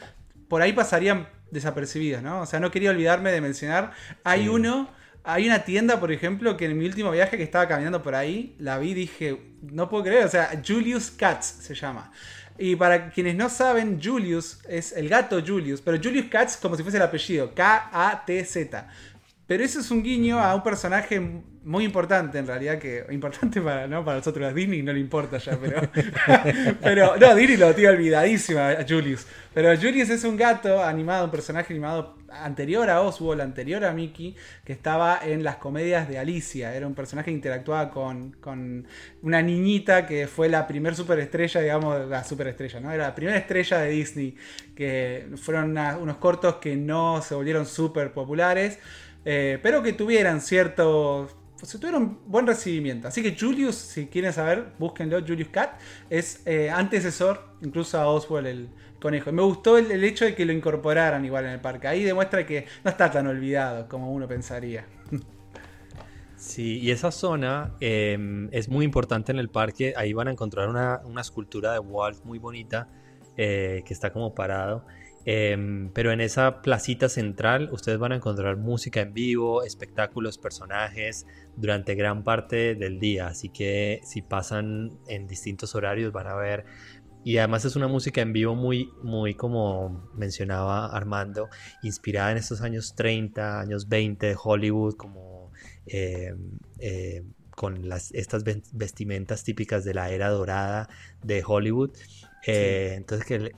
[0.48, 2.42] por ahí pasarían desapercibidos, ¿no?
[2.42, 3.92] O sea, no quería olvidarme de mencionar.
[4.24, 8.02] Hay uno hay una tienda, por ejemplo, que en mi último viaje que estaba caminando
[8.02, 12.12] por ahí, la vi y dije, no puedo creer, o sea, Julius Katz se llama.
[12.58, 16.84] Y para quienes no saben, Julius es el gato Julius, pero Julius Katz como si
[16.84, 18.88] fuese el apellido, K-A-T-Z.
[19.52, 21.20] Pero eso es un guiño a un personaje
[21.66, 24.06] muy importante en realidad, que importante para, ¿no?
[24.06, 25.82] para nosotros, a Disney no le importa ya, pero,
[26.82, 29.28] pero no, Disney lo tiene olvidadísima a Julius.
[29.54, 34.38] Pero Julius es un gato animado, un personaje animado anterior a Oswald, anterior a Mickey,
[34.64, 36.74] que estaba en las comedias de Alicia.
[36.74, 38.88] Era un personaje que interactuaba con, con
[39.22, 42.90] una niñita que fue la primer superestrella, digamos, la superestrella, ¿no?
[42.90, 44.38] Era la primera estrella de Disney,
[44.74, 48.80] que fueron unos cortos que no se volvieron súper populares.
[49.26, 51.30] Eh, pero que tuvieran cierto.
[51.60, 53.08] Pues, tuvieron buen recibimiento.
[53.08, 55.20] Así que Julius, si quieren saber, búsquenlo.
[55.22, 55.80] Julius Cat
[56.10, 59.32] es eh, antecesor incluso a Oswald el conejo.
[59.32, 61.88] Me gustó el, hecho de que lo incorporaran igual en el parque.
[61.88, 64.86] Ahí demuestra que no está tan olvidado como uno pensaría.
[66.38, 69.94] Sí, y esa zona em, es muy importante en el parque.
[69.96, 72.88] Ahí van a encontrar una, escultura de Walt muy bonita
[73.38, 74.84] eh, que está como parado.
[75.26, 81.28] Em, pero en esa placita central ustedes van a encontrar música en vivo, espectáculos, personajes
[81.56, 83.28] durante gran parte del día.
[83.28, 86.66] Así que si pasan en distintos horarios van a ver.
[87.24, 91.50] Y además es una música en vivo muy, muy como mencionaba Armando,
[91.84, 95.52] inspirada en estos años 30, años 20 de Hollywood, como
[95.86, 100.90] em, eh, con las, estas vestimentas típicas de la era dorada
[101.24, 101.92] de Hollywood.
[102.48, 103.52] Eh, entonces que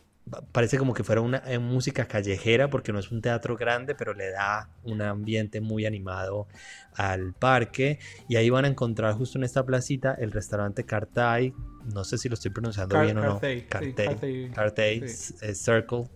[0.51, 4.13] parece como que fuera una eh, música callejera porque no es un teatro grande, pero
[4.13, 6.47] le da un ambiente muy animado
[6.95, 7.99] al parque.
[8.27, 11.53] Y ahí van a encontrar justo en esta placita el restaurante Cartay,
[11.93, 13.41] no sé si lo estoy pronunciando bien o no.
[13.69, 15.03] Cartay, Cartay,
[15.41, 16.09] eh, Circle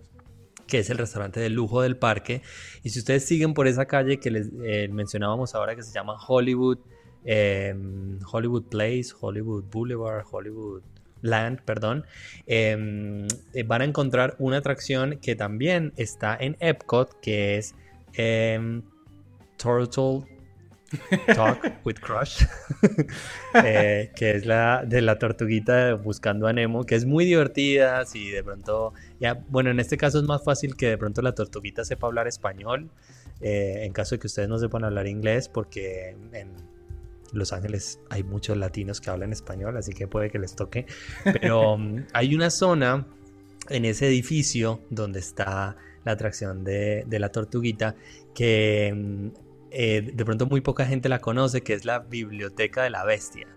[0.68, 2.42] que es el restaurante de lujo del parque.
[2.84, 6.18] Y si ustedes siguen por esa calle que les eh, mencionábamos ahora que se llama
[6.28, 6.80] Hollywood,
[7.24, 10.84] Hollywood Place, Hollywood Boulevard, Hollywood
[11.28, 12.06] Land, perdón,
[12.48, 17.76] em, eh, van a encontrar una atracción que también está en Epcot, que es
[18.14, 18.82] em,
[19.58, 20.26] Turtle
[21.36, 22.46] Talk with Crush,
[23.54, 28.30] eh, que es la de la tortuguita buscando a Nemo, que es muy divertida, si
[28.30, 31.84] de pronto, ya, bueno, en este caso es más fácil que de pronto la tortuguita
[31.84, 32.90] sepa hablar español,
[33.42, 36.54] eh, en caso de que ustedes no sepan hablar inglés, porque en
[37.34, 40.86] los Ángeles hay muchos latinos que hablan español, así que puede que les toque.
[41.24, 43.08] Pero um, hay una zona
[43.70, 47.96] en ese edificio donde está la atracción de, la tortuguita
[48.34, 49.32] que um,
[49.72, 53.48] eh, de pronto muy poca gente la conoce, que es la Biblioteca de la Bestia.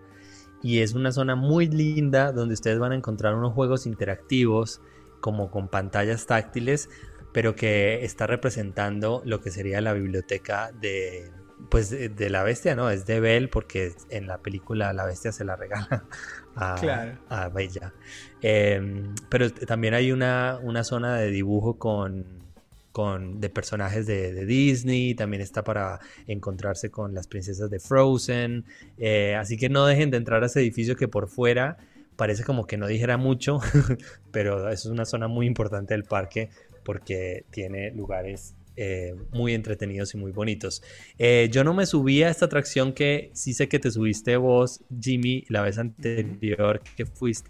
[0.63, 4.81] Y es una zona muy linda donde ustedes van a encontrar unos juegos interactivos
[5.19, 6.89] como con pantallas táctiles,
[7.33, 11.31] pero que está representando lo que sería la biblioteca de,
[11.69, 12.89] pues de, la bestia, ¿no?
[12.89, 16.05] Es de Belle porque en la película la bestia se la regala
[16.55, 17.93] a, Bella.
[18.41, 22.25] Em, pero también hay una, una, zona de dibujo con,
[22.91, 28.65] con de personajes de, Disney, también está para encontrarse con las princesas de Frozen.
[28.97, 31.77] Eh, así que no dejen de entrar a ese edificio que por fuera
[32.15, 33.59] parece como que no dijera mucho,
[34.31, 36.49] pero es una zona muy importante del parque
[36.83, 40.81] porque tiene lugares eh, muy entretenidos y muy bonitos.
[41.17, 44.81] Eh, yo no me subí a esta atracción que sí sé que te subiste vos,
[44.99, 47.49] Jimmy, la vez anterior que fuiste,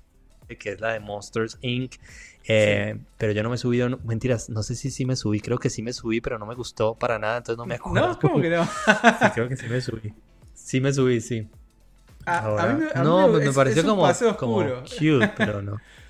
[0.59, 1.95] que es la de Monsters Inc.
[2.47, 5.69] Eh, pero yo no me subido, mentiras, no sé si sí me subí, creo que
[5.69, 8.07] sí me subí, pero no me gustó para nada, entonces no me acuerdo.
[8.07, 8.65] No, ¿cómo que no?
[8.65, 10.13] sí, creo que sí me subí.
[10.53, 11.47] Sí me subí, sí.
[12.25, 15.77] a mí no, me, pareció como, como cute, pero no.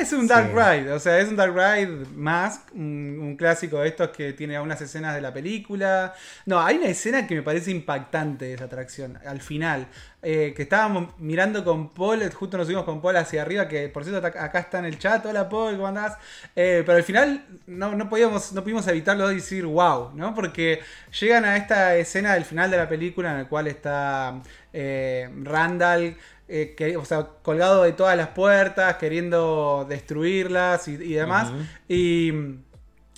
[0.00, 4.08] Es un Dark Ride, o sea, es un Dark Ride más, un, clásico de estos
[4.10, 6.14] que tiene algunas escenas de la película.
[6.46, 9.86] No, hay una escena que me parece impactante de esa atracción, al final,
[10.22, 14.04] eh, que estábamos mirando con Paul, justo nos subimos con Paul hacia arriba, que por
[14.04, 16.16] cierto acá está en el chat, hola Paul, ¿cómo andás?
[16.56, 20.34] Eh, pero al final no, no, podíamos, no pudimos evitarlo de decir wow, ¿no?
[20.34, 20.80] Porque
[21.20, 24.40] llegan a esta escena del final de la película en la cual está
[24.72, 31.50] eh, Randall eh, que, o sea, colgado de todas las puertas, queriendo destruirlas y, demás.
[31.88, 32.32] y,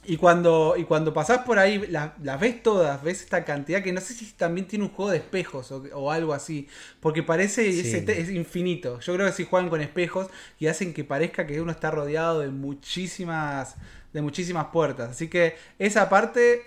[0.05, 4.01] y, cuando, y cuando pasás por ahí, las ves todas, ves esta cantidad que no
[4.01, 6.69] sé si también tiene un juego de espejos o, algo así,
[7.01, 9.01] porque parece es, infinito.
[9.01, 10.29] Yo creo que si juegan con espejos
[10.61, 13.75] y hacen que parezca que uno está rodeado de muchísimas,
[14.13, 15.11] de muchísimas puertas.
[15.11, 16.63] Así que esa parte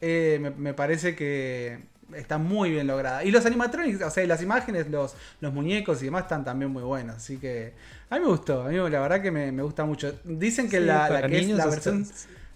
[0.00, 3.24] eh, me parece que está muy bien lograda.
[3.24, 6.82] Y los animatronics, o sea, las imágenes, los, los muñecos y demás están también muy
[6.82, 7.16] buenos.
[7.16, 7.72] Así que
[8.10, 10.12] a mí me gustó, a mí la verdad que me, gusta mucho.
[10.24, 12.06] Dicen que, la, que es la versión...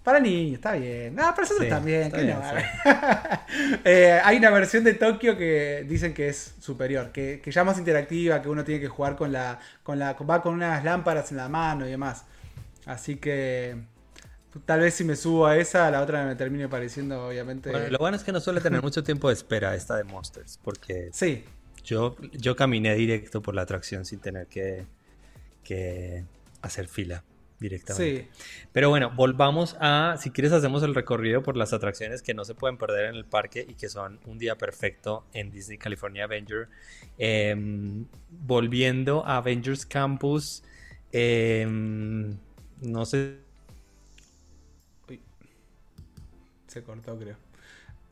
[0.03, 1.14] Para niños, está bien.
[1.14, 2.11] No, para nosotros también.
[3.84, 7.78] Eh, hay una versión de Tokio que dicen que es superior, que, que ya más
[7.78, 10.12] interactiva, que uno tiene que jugar con la, con la.
[10.12, 12.24] va con unas lámparas en la mano y demás.
[12.86, 13.76] Así que.
[14.64, 17.70] Tal vez si me subo a esa, la otra me termine pareciendo, obviamente.
[17.70, 20.59] Bueno, lo bueno es que no suele tener mucho tiempo de espera esta de Monsters,
[20.62, 21.44] porque sí.
[21.84, 24.86] yo, yo caminé directo por la atracción sin tener que,
[25.62, 26.24] que
[26.62, 27.22] hacer fila
[27.61, 28.22] directamente.
[28.22, 28.66] Sí.
[28.72, 32.55] Pero bueno, volvamos a, si quieres hacemos el recorrido por las atracciones que no se
[32.55, 36.68] pueden perder en el parque y que son un día perfecto en Disney California Avenger.
[37.18, 40.64] Em, volviendo a Avengers Campus,
[41.12, 42.36] em,
[42.80, 43.49] no sé.
[46.70, 47.36] Se cortó creo.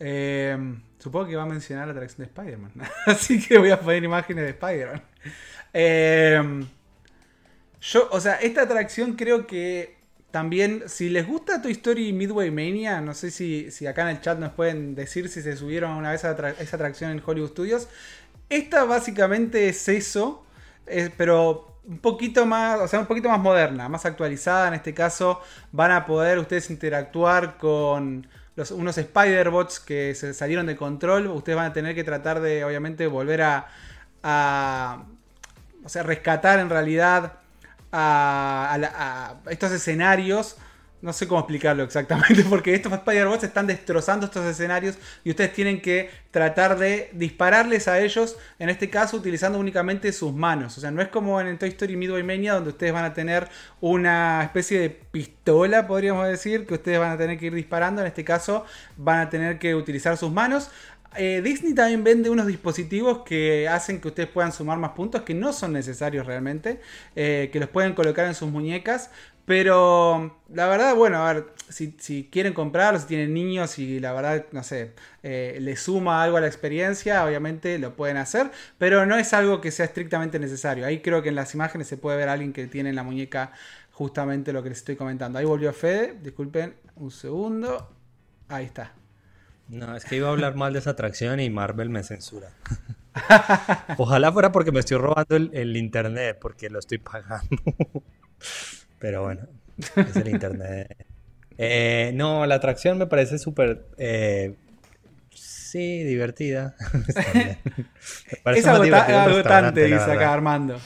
[0.01, 2.73] Em, supongo que va a mencionar la atracción de Spider-Man.
[3.07, 5.03] Así que voy a poner imágenes de Spider-Man.
[7.81, 9.97] Yo, o sea, esta atracción creo que
[10.31, 14.21] también, si les gusta Toy Story Midway Mania, no sé si, si acá en el
[14.21, 17.89] chat nos pueden decir si se subieron una vez a esa atracción en Hollywood Studios.
[18.51, 20.45] Esta básicamente es eso,
[21.17, 24.69] pero un poquito más, o sea, un poquito más moderna, más actualizada.
[24.69, 25.41] En este caso,
[25.73, 28.27] van a poder ustedes interactuar con
[28.59, 31.29] los, unos Spider-Bots que se salieron de control.
[31.29, 33.69] Ustedes van a tener que tratar de, obviamente, volver a,
[34.25, 35.05] a
[35.85, 37.35] o sea, rescatar en realidad
[37.93, 40.57] a, estos escenarios.
[41.01, 45.81] No sé cómo explicarlo exactamente, porque estos Spider-Bots están destrozando estos escenarios y ustedes tienen
[45.81, 50.77] que tratar de dispararles a ellos, en este caso utilizando únicamente sus manos.
[50.77, 53.49] O sea, no es como en Toy Story Midway Mania, donde ustedes van a tener
[53.81, 58.01] una especie de pistola, podríamos decir, que ustedes van a tener que ir disparando.
[58.01, 58.65] En este caso,
[58.97, 60.71] van a tener que utilizar sus manos.
[61.17, 65.35] Eh, Disney también vende unos dispositivos que hacen que ustedes puedan sumar más puntos, que
[65.35, 66.81] no son necesarios realmente,
[67.17, 69.11] eh, que los pueden colocar en sus muñecas.
[69.49, 74.45] Pero la verdad, bueno, a ver, si, quieren comprarlo, si tienen niños y la verdad,
[74.53, 74.93] no sé,
[75.23, 79.63] eh, le suma algo a la experiencia, obviamente lo pueden hacer, pero no es algo
[79.63, 80.85] que sea estrictamente necesario.
[80.85, 83.03] Ahí creo que en las imágenes se puede ver a alguien que tiene en la
[83.03, 83.53] muñeca
[83.91, 85.39] justamente lo que les estoy comentando.
[85.39, 87.91] Ahí volvió Fede, disculpen un segundo.
[88.51, 88.93] Ahí está.
[89.69, 92.51] No, es que iba a hablar mal de esa atracción y Marvel me censura.
[93.97, 97.57] Ojalá fuera porque me estoy robando el, internet, porque lo estoy pagando.
[98.99, 99.47] Pero bueno,
[99.79, 100.97] es el internet.
[101.61, 103.85] Eh, no, la atracción me parece súper.
[103.97, 104.55] Eh,
[105.35, 106.77] sí, divertida.
[108.55, 110.81] es agotante, dice acá Armando.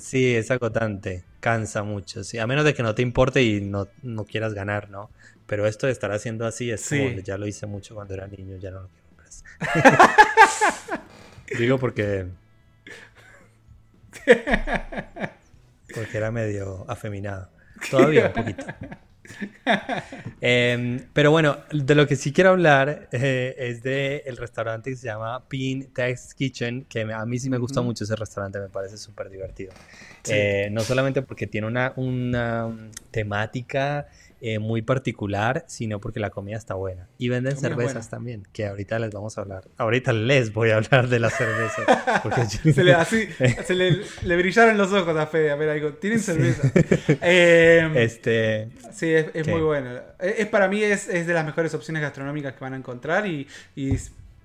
[0.00, 1.22] sí, es agotante.
[1.38, 2.24] Cansa mucho.
[2.24, 2.38] Sí.
[2.40, 5.10] A menos de que no te importe y no, no quieras ganar, ¿no?
[5.46, 8.56] Pero esto de estar haciendo así es como, ya lo hice mucho cuando era niño,
[8.56, 9.00] ya no lo quiero
[11.58, 12.26] Digo porque.
[15.94, 17.50] Porque era medio afeminado.
[17.90, 18.66] Todavía un poquito.
[20.40, 24.96] Em, pero bueno, de lo que sí quiero hablar eh, es de el restaurante que
[24.96, 28.68] se llama Pin Text Kitchen, que a mí sí me gusta mucho ese restaurante, me
[28.68, 29.72] parece súper divertido.
[30.28, 32.68] Eh, no solamente porque tiene una, una
[33.10, 34.08] temática
[34.42, 37.08] eh, muy particular, sino porque la comida está buena.
[37.18, 39.68] Y venden cervezas también, que ahorita les vamos a hablar.
[39.76, 41.84] Ahorita les voy a hablar de las cervezas.
[42.74, 43.28] se, le, así,
[43.64, 45.50] se le, brillaron los ojos a Fede.
[45.50, 45.92] A ver, algo.
[45.92, 46.72] Tienen cerveza.
[47.20, 48.70] Em, este.
[48.92, 50.00] Sí, es, muy bueno.
[50.18, 53.46] Es, para mí es, de las mejores opciones gastronómicas que van a encontrar y,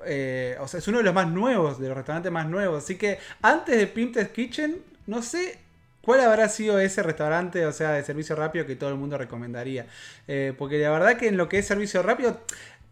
[0.05, 2.83] eh, o sea, es uno de los más nuevos, de los restaurantes más nuevos.
[2.83, 4.77] Así que antes de Pimped Kitchen,
[5.07, 5.59] no sé
[6.05, 9.87] ¿Cuál habrá sido ese restaurante, o sea, de servicio rápido que todo el mundo recomendaría?
[10.27, 12.39] Eh, porque la verdad que en lo que es servicio rápido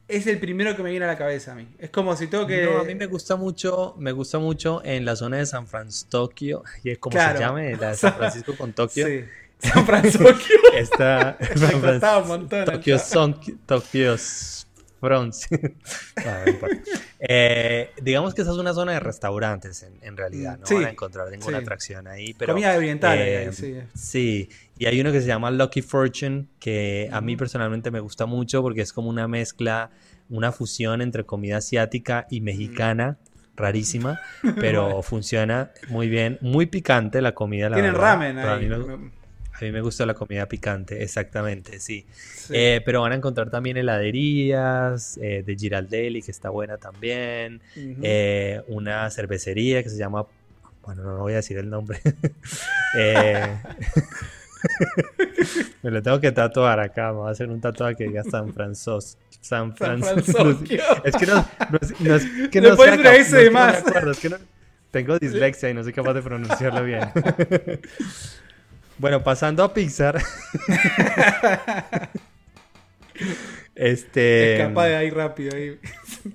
[0.08, 1.68] es el primero que me viene a la cabeza a mí.
[1.78, 2.66] Es como si tengo que.
[2.66, 6.34] No, a mí me gusta mucho, me gusta mucho en la zona de San Francisco,
[6.84, 9.06] y es como se llame, la de San Francisco con Tokio.
[9.06, 9.26] Sí.
[9.60, 10.30] San Francisco.
[10.74, 11.38] Está.
[11.56, 14.16] San Francisco, Tokio,
[15.04, 15.32] Tokio
[17.26, 20.60] Eh, digamos que esa es una zona de restaurantes en, realidad.
[20.60, 22.34] No van a encontrar ninguna atracción ahí.
[22.34, 23.18] Pero, Comida oriental.
[23.18, 23.78] Eh, sí.
[23.94, 24.50] sí.
[24.78, 28.62] Y hay uno que se llama Lucky Fortune, que a mí personalmente me gusta mucho
[28.62, 29.92] porque es como una mezcla,
[30.30, 33.18] una fusión entre comida asiática y mexicana.
[33.56, 34.20] Rarísima,
[34.60, 36.40] pero funciona muy bien.
[36.42, 37.72] Muy picante la comida.
[37.72, 38.70] Tienen ramen ahí.
[39.64, 42.06] A mí me gusta la comida picante, exactamente, sí.
[42.50, 47.62] Eh, pero van a encontrar también heladerías eh, de Giraldelli, que está buena también.
[47.78, 50.26] Eh, una cervecería que se llama.
[50.86, 52.02] Bueno, no, voy a decir el nombre.
[55.82, 57.14] me lo tengo que tatuar acá.
[57.14, 59.18] Me voy a hacer un tatuaje que diga San Francisco.
[59.40, 60.60] San Francisco.
[61.06, 61.94] es que no, no es,
[62.50, 62.76] que no
[63.52, 63.82] más.
[64.12, 64.36] es que no,
[64.92, 67.08] tengo dislexia y no soy capaz de pronunciarlo bien.
[68.98, 70.22] Bueno, pasando a Pixar.
[73.76, 74.54] Este.
[74.54, 75.56] Escapa de ahí rápido.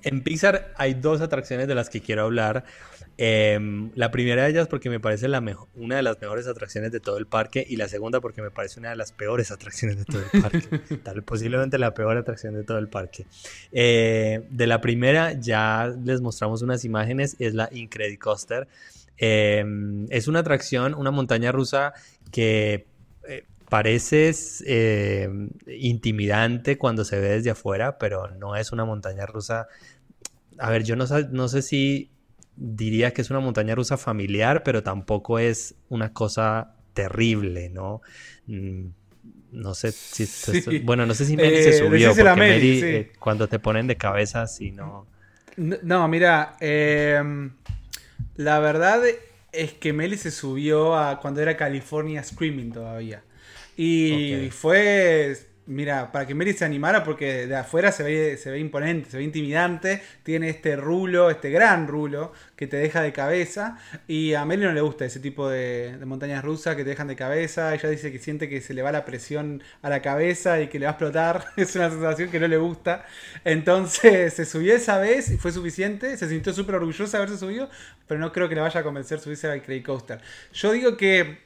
[0.02, 2.64] En Pixar hay dos atracciones de las que quiero hablar.
[3.20, 5.42] Em, la primera de ellas porque me parece la
[5.74, 8.78] una de las mejores atracciones de todo el parque y la segunda porque me parece
[8.78, 10.78] una de las peores atracciones de todo el parque.
[11.02, 13.26] Tal, posiblemente la peor atracción de todo el parque.
[13.72, 18.68] Eh, de la primera ya les mostramos unas imágenes, es la Incredicoaster.
[19.16, 21.92] Em, es una atracción, una montaña rusa
[22.30, 22.86] que
[23.28, 24.32] eh, parece
[24.66, 29.68] em, intimidante cuando se ve desde afuera, pero no es una montaña rusa.
[30.58, 32.10] A ver, yo no, no sé si
[32.56, 38.02] diría que es una montaña rusa familiar, pero tampoco es una cosa terrible, ¿no?
[38.46, 38.86] Mm,
[39.52, 40.78] no sé si...
[40.80, 43.96] bueno, no sé si Meli se eh, subió, porque Meli, eh, cuando te ponen de
[43.96, 45.06] cabeza, si no...
[45.56, 47.50] No, mira, em,
[48.36, 49.02] la verdad
[49.58, 53.22] es que Meli se subió a cuando era California Screaming todavía.
[53.76, 55.36] Y fue
[55.68, 60.02] Mira, para que Mary se animara, porque de afuera se ve, imponente, se ve intimidante,
[60.22, 64.72] tiene este rulo, este gran rulo, que te deja de cabeza, y a Mary no
[64.72, 68.18] le gusta ese tipo de, montañas rusas que te dejan de cabeza, ella dice que
[68.18, 70.94] siente que se le va la presión a la cabeza y que le va a
[70.94, 73.04] explotar, es una sensación que no le gusta,
[73.44, 77.68] entonces se subió esa vez y fue suficiente, se sintió súper orgullosa de haberse subido,
[78.06, 80.18] pero no creo que le vaya a convencer subirse al Cray Coaster.
[80.54, 81.40] Yo digo que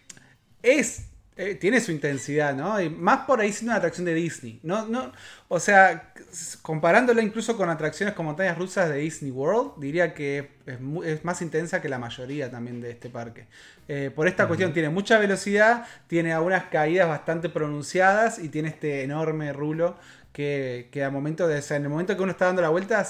[0.63, 2.79] es eh, tiene su intensidad, ¿no?
[2.79, 4.61] Y más por ahí siendo una atracción de Disney.
[4.63, 5.13] No, no,
[5.49, 6.13] o sea,
[6.61, 11.81] comparándola incluso con atracciones como montañas rusas de Disney World, diría que es, más intensa
[11.81, 13.47] que la mayoría también de este parque.
[13.89, 19.03] Eh, por esta cuestión tiene mucha velocidad, tiene algunas caídas bastante pronunciadas y tiene este
[19.03, 19.97] enorme rulo
[20.35, 23.07] que, que momento de, en el momento que uno está dando la vuelta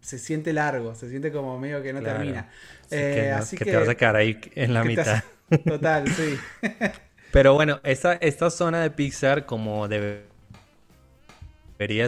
[0.00, 2.48] se siente largo, se siente como medio que no termina.
[2.90, 5.22] Eh, así que, te vas a quedar ahí en la mitad.
[5.66, 6.38] Total, sí.
[7.32, 10.26] Pero bueno, esta, esta zona de Pixar, como debería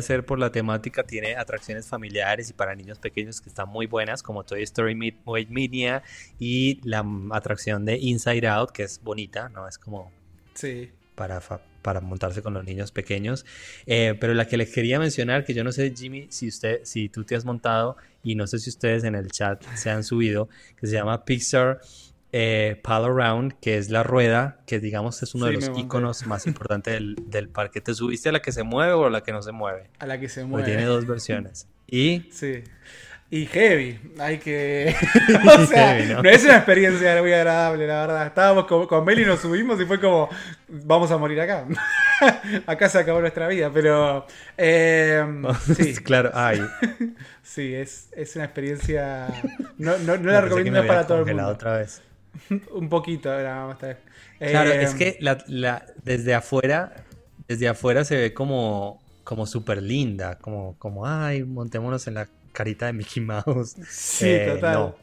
[0.01, 4.23] ser por la temática, tiene atracciones familiares y para niños pequeños que están muy buenas,
[4.23, 6.03] como Toy Story Media
[6.39, 9.69] y la atracción de Inside Out, que es bonita, ¿no?
[9.69, 10.11] Es como
[10.55, 10.91] sí.
[11.15, 11.41] para,
[11.83, 13.45] para montarse con los niños pequeños.
[13.87, 17.09] Eh, pero la que les quería mencionar, que yo no sé, Jimmy, si, usted, si
[17.09, 20.49] tú te has montado y no sé si ustedes en el chat se han subido,
[20.77, 21.81] que se llama Pixar
[22.33, 26.47] eh, Pal Around, que es la rueda, que digamos es uno de los iconos más
[26.47, 27.81] importantes del, parque.
[27.81, 29.91] ¿Te subiste a la que se mueve o a la que no se mueve?
[29.99, 30.67] A la que se mueve.
[30.67, 31.67] tiene dos versiones.
[31.87, 32.29] ¿Y?
[32.31, 32.63] Sí.
[33.31, 34.95] Y heavy, hay que.
[35.59, 36.29] o sea, ¿no?
[36.29, 38.27] es una experiencia muy agradable, la verdad.
[38.27, 40.31] Estábamos con, con Meli, nos subimos y fue como,
[40.69, 41.67] vamos a morir acá.
[42.67, 44.27] acá se acabó nuestra vida, pero.
[44.57, 45.23] Eh,
[45.77, 45.97] sí.
[45.97, 46.63] claro, ay.
[47.43, 49.29] sí, es, es una experiencia.
[49.77, 51.49] No, no, no la recomiendo para todo el mundo.
[51.49, 52.03] otra vez.
[52.73, 53.31] un poquito,
[54.39, 57.05] Claro, es que em, la, desde afuera,
[57.47, 62.87] desde afuera se ve como, como súper linda, como, como, ay, montémonos en la carita
[62.87, 63.77] de Mickey Mouse.
[63.89, 64.75] Sí, eh, total.
[64.75, 64.97] No.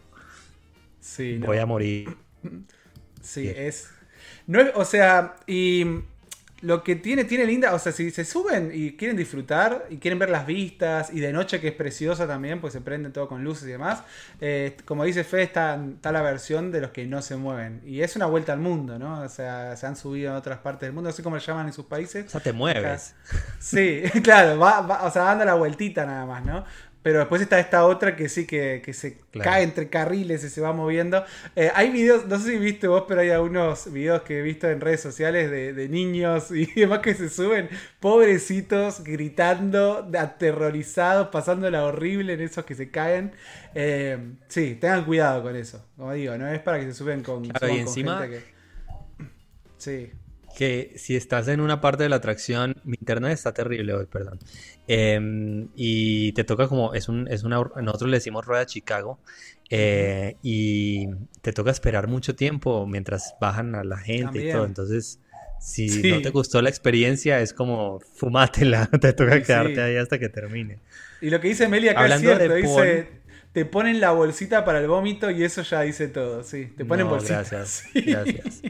[0.99, 2.15] Sí, Voy a morir.
[3.21, 3.89] Sí, es...
[4.45, 5.83] No o sea, y
[6.65, 10.17] lo que tiene, tiene linda, o sea, si se suben y quieren disfrutar y quieren
[10.17, 13.43] ver las vistas y de noche que es preciosa también, pues se prende todo con
[13.43, 14.01] luces y demás,
[14.41, 17.81] eh, como dice Fe, está, está, la versión de los que no se mueven.
[17.85, 19.21] Y es una vuelta al mundo, ¿no?
[19.21, 21.67] O sea, se han subido a otras partes del mundo, no sé cómo le llaman
[21.67, 22.25] en sus países.
[22.25, 23.13] O sea, te mueves.
[23.59, 26.65] Sí, claro, va, o sea, dando la vueltita nada más, ¿no?
[27.05, 30.73] Pero después está esta otra que sí que, se cae entre carriles y se va
[30.73, 31.23] moviendo.
[31.55, 34.67] Eh, hay videos, no sé si viste vos, pero hay algunos videos que he visto
[34.67, 42.33] en redes sociales de, niños y demás que se suben, pobrecitos, gritando, aterrorizados, pasándola horrible
[42.33, 43.33] en esos que se caen.
[43.75, 45.85] Eh, sí, tengan cuidado con eso.
[45.97, 48.41] Como digo, no es para que se suben con, claro, y encima, que...
[49.77, 50.11] Sí
[50.55, 54.39] que si estás en una parte de la atracción, mi internet está terrible hoy, perdón.
[54.87, 59.19] Em, y te toca como, es, un, es una, nosotros le decimos rueda Chicago,
[59.69, 61.07] eh, y
[61.41, 64.65] te toca esperar mucho tiempo mientras bajan a la gente y todo.
[64.65, 65.19] Entonces,
[65.59, 70.29] si no te gustó la experiencia, es como fumátela, te toca quedarte ahí hasta que
[70.29, 70.79] termine.
[71.21, 73.07] Y lo que dice Meli acá es cierto, dice,
[73.51, 77.07] te ponen la bolsita para el vómito y eso ya dice todo, sí, te ponen
[77.07, 77.37] bolsita.
[77.37, 78.61] Gracias, gracias.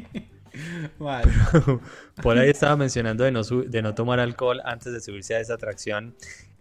[2.21, 5.55] Por ahí estaba mencionando de no, de no tomar alcohol antes de subirse a esa
[5.55, 6.15] atracción.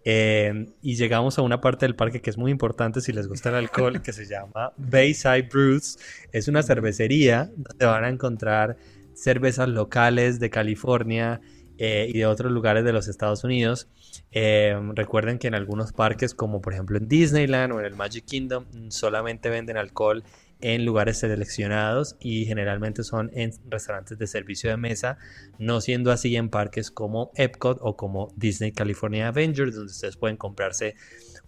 [0.07, 3.49] Eh, y llegamos a una parte del parque que es muy importante si les gusta
[3.49, 5.99] el alcohol, que se llama Bayside Brews.
[6.32, 8.76] Es una cervecería donde van a encontrar
[9.14, 11.40] cervezas locales de California
[11.78, 13.88] eh, y de otros lugares de los Estados Unidos.
[14.30, 18.24] Eh, recuerden que en algunos parques, como por ejemplo en Disneyland o en el Magic
[18.24, 20.22] Kingdom, solamente venden alcohol
[20.65, 25.19] en lugares seleccionados y generalmente son en restaurantes de servicio de mesa,
[25.59, 30.39] no siendo así en parques como Epcot o como Disney California Avengers, donde ustedes pueden
[30.39, 30.95] comprarse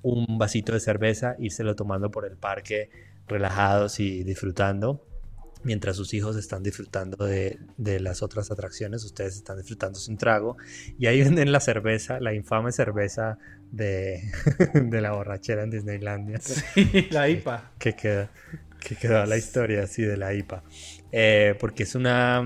[0.03, 2.91] un vasito de cerveza, írselo tomando por el parque
[3.27, 5.03] relajados y disfrutando
[5.67, 10.57] mientras sus hijos están disfrutando de, las otras atracciones, ustedes están disfrutando sin trago.
[10.97, 13.39] Y ahí venden la cerveza, la infame cerveza
[13.73, 14.21] de,
[15.01, 16.39] la borrachera en Disneylandia.
[16.41, 17.73] Sí, la IPA.
[17.79, 18.31] Que, queda,
[18.87, 20.63] que quedó la historia así de la IPA.
[21.11, 22.43] Eh, porque es una...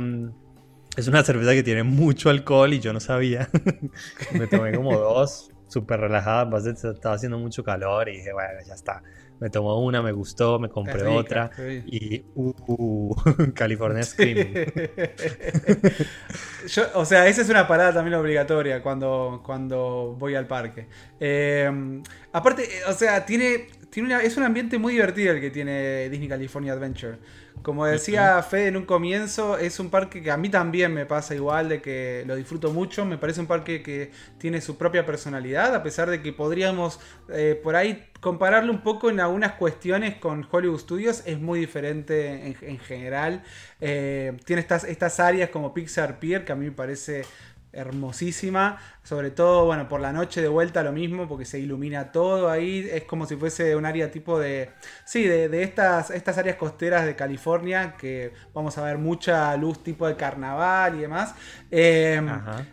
[0.97, 3.49] Es una cerveza que tiene mucho alcohol y yo no sabía.
[4.33, 9.01] Me tomé como dos, súper relajada, estaba haciendo mucho calor y dije, bueno, ya está
[9.41, 11.51] me tomó una, me gustó, me compré otra
[11.87, 13.15] y uh,
[13.55, 14.55] California Screaming.
[16.95, 20.89] o sea, esa es una parada también obligatoria cuando, cuando voy al parque.
[21.19, 26.29] Eh, aparte, o sea, tiene, tiene es un ambiente muy divertido el que tiene Disney
[26.29, 27.19] California Adventure.
[27.63, 31.35] Como decía Fede en un comienzo, es un parque que a mí también me pasa
[31.35, 33.05] igual, de que lo disfruto mucho.
[33.05, 37.61] Me parece un parque que tiene su propia personalidad, a pesar de que podríamos eh,
[37.63, 41.23] por ahí compararlo un poco en algunas cuestiones con Hollywood Studios.
[41.27, 43.43] Es muy diferente en, general.
[43.81, 47.25] Eh, tiene estas, estas áreas como Pixar Pier, que a mí me parece
[47.73, 48.79] hermosísima.
[49.03, 52.89] Sobre todo, bueno, por la noche de vuelta lo mismo, porque se ilumina todo ahí.
[52.91, 54.71] Es como si fuese un área tipo de.
[55.05, 60.07] Sí, de, estas, estas áreas costeras de California, que vamos a ver mucha luz tipo
[60.07, 61.35] de carnaval y demás.
[61.71, 62.29] Em,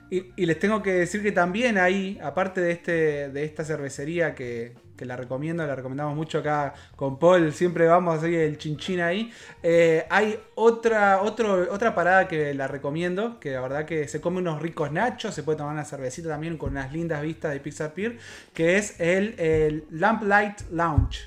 [0.09, 4.75] y, les tengo que decir que también ahí, aparte de, este, de esta cervecería que,
[4.97, 8.99] que la recomiendo, la recomendamos mucho acá con Paul, siempre vamos a seguir el chinchín
[8.99, 9.31] ahí.
[9.63, 14.39] Eh, hay otra, otro, otra parada que la recomiendo, que la verdad que se come
[14.39, 17.93] unos ricos nachos, se puede tomar una cervecita también con unas lindas vistas de Pixar
[17.93, 18.17] Pier,
[18.53, 21.19] que es el, el Lamplight Lounge,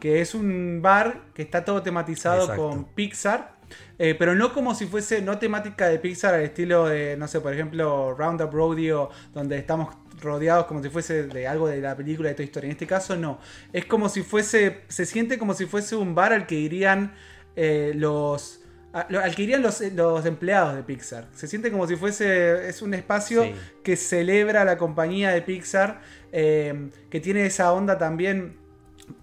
[0.00, 3.52] que es un bar que está todo tematizado con Pixar.
[3.98, 7.40] Eh, pero no como si fuese, no temática de Pixar al estilo de, no sé,
[7.40, 12.28] por ejemplo, Roundup Rodeo, donde estamos rodeados como si fuese de algo de la película
[12.28, 12.66] de Toy Story.
[12.66, 13.38] En este caso no.
[13.72, 17.14] Es como si fuese, se siente como si fuese un bar al que irían
[17.56, 18.60] eh, los...
[18.92, 19.80] al que irían los,
[20.26, 21.28] empleados de Pixar.
[21.34, 22.68] Se siente como si fuese.
[22.68, 23.44] Es un espacio
[23.82, 26.00] que celebra la compañía de Pixar.
[26.32, 28.56] Eh, que tiene esa onda también.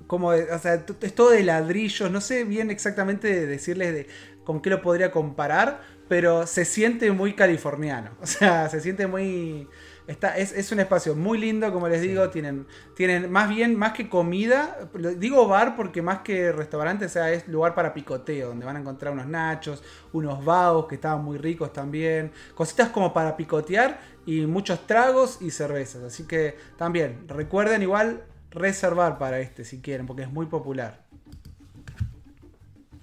[0.07, 0.29] Como.
[0.29, 2.11] o sea, es todo de ladrillos.
[2.11, 4.07] No sé bien exactamente decirles de,
[4.43, 5.81] con qué lo podría comparar.
[6.07, 8.11] Pero se siente muy californiano.
[8.21, 9.67] O sea, se siente muy
[10.09, 12.29] es, un espacio muy lindo, como les digo.
[12.29, 17.31] Tienen, tienen más bien, más que comida, digo bar porque más que restaurante, o sea,
[17.31, 21.37] es lugar para picoteo, donde van a encontrar unos nachos, unos baos que estaban muy
[21.37, 22.31] ricos también.
[22.55, 26.03] Cositas como para picotear y muchos tragos y cervezas.
[26.03, 31.05] Así que también, recuerden igual reservar para este si quieren, porque es muy popular.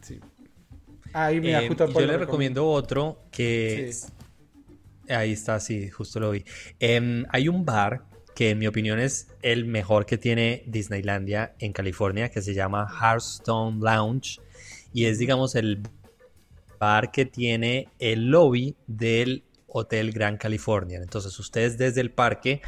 [0.01, 0.21] Sí.
[1.13, 3.93] Ahí me eh, Yo le recomiendo otro que
[5.09, 6.45] Ahí está, sí, justo lo vi.
[6.81, 8.05] Em, hay un bar
[8.35, 12.87] que en mi opinión es el mejor que tiene Disneylandia en California, que se llama
[13.01, 14.41] Hearthstone Lounge.
[14.93, 15.83] Y es, digamos, el
[16.79, 20.99] bar que tiene el lobby del Hotel Grand California.
[20.99, 22.61] Entonces, ustedes desde el parque,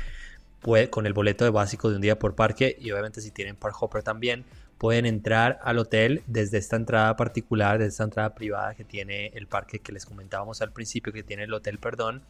[0.60, 3.56] puede, con el boleto de básico de un día por parque, y obviamente si tienen
[3.56, 4.44] Park Hopper también,
[4.78, 9.46] pueden entrar al hotel desde esta entrada particular, desde esta entrada privada que tiene el
[9.46, 12.22] parque que les comentábamos al principio, que tiene el hotel, perdón,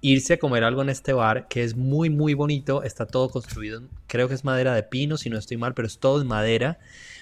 [0.00, 3.82] irse a comer algo en este bar que es muy muy bonito, está todo construido,
[4.06, 6.78] creo que es madera de pino si no estoy mal, pero es todo en madera,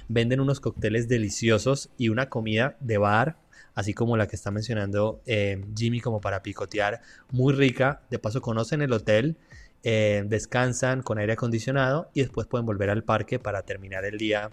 [0.09, 3.37] venden unos cócteles deliciosos y una comida de bar,
[3.75, 7.01] así como la que está mencionando eh, Jimmy como para picotear,
[7.33, 9.37] muy rica, de paso conocen el hotel,
[9.83, 14.51] eh, descansan con aire acondicionado y después pueden volver al parque para terminar el día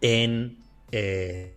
[0.00, 0.58] en
[0.92, 1.54] eh,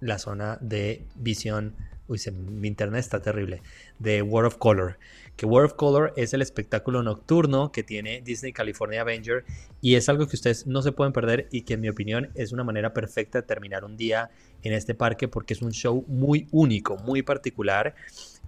[0.00, 1.74] la zona de visión.
[2.08, 3.62] Uy, mi internet está terrible.
[3.98, 4.98] De World of Color.
[5.36, 9.44] Que World of Color es el espectáculo nocturno que tiene Disney California Avenger.
[9.80, 11.48] Y es algo que ustedes no se pueden perder.
[11.50, 14.30] Y que en mi opinión es una manera perfecta de terminar un día
[14.62, 15.28] en este parque.
[15.28, 17.94] Porque es un show muy único, muy particular.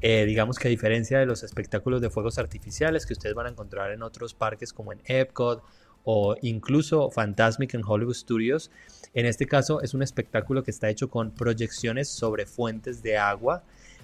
[0.02, 3.50] Eh, digamos que a diferencia de los espectáculos de fuegos artificiales que ustedes van a
[3.50, 5.64] encontrar en otros parques como en Epcot
[6.04, 8.70] o incluso Fantasmic en Hollywood Studios.
[9.14, 13.62] En este caso es un espectáculo que está hecho con proyecciones sobre fuentes de agua.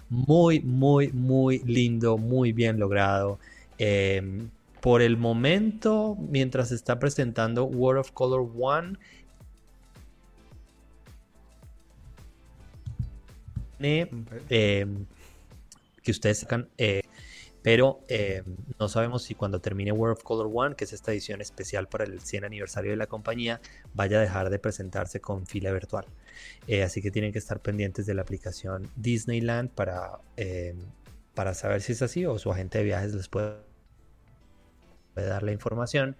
[0.09, 3.39] Muy, muy, muy lindo, muy bien logrado.
[3.79, 8.99] Em, por el momento, mientras está presentando World of Color One,
[13.79, 15.07] em,
[16.03, 17.03] que ustedes sacan eh,
[17.63, 18.43] pero eh,
[18.79, 22.05] no sabemos si cuando termine World of Color One, que es esta edición especial para
[22.05, 23.61] el 100 aniversario de la compañía,
[23.93, 26.07] vaya a dejar de presentarse con fila virtual.
[26.67, 30.75] Eh, así que tienen que estar pendientes de la aplicación Disneyland para, eh,
[31.35, 33.57] para saber si es así o su agente de viajes les puede,
[35.15, 36.17] dar la información.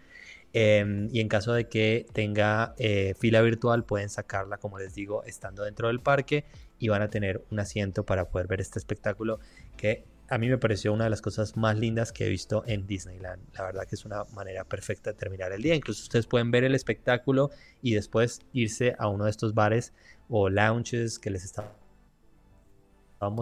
[0.53, 2.75] Em, y en caso de que tenga
[3.19, 6.45] fila virtual, pueden sacarla, como les digo, estando dentro del parque
[6.79, 9.39] y van a tener un asiento para poder ver este espectáculo
[9.77, 12.87] que a mí me pareció una de las cosas más lindas que he visto en
[12.87, 13.43] Disneyland.
[13.53, 15.75] La verdad que es una manera perfecta de terminar el día.
[15.75, 17.51] Incluso ustedes pueden ver el espectáculo
[17.83, 19.93] y después irse a uno de estos bares
[20.29, 21.75] o lounges que les estábamos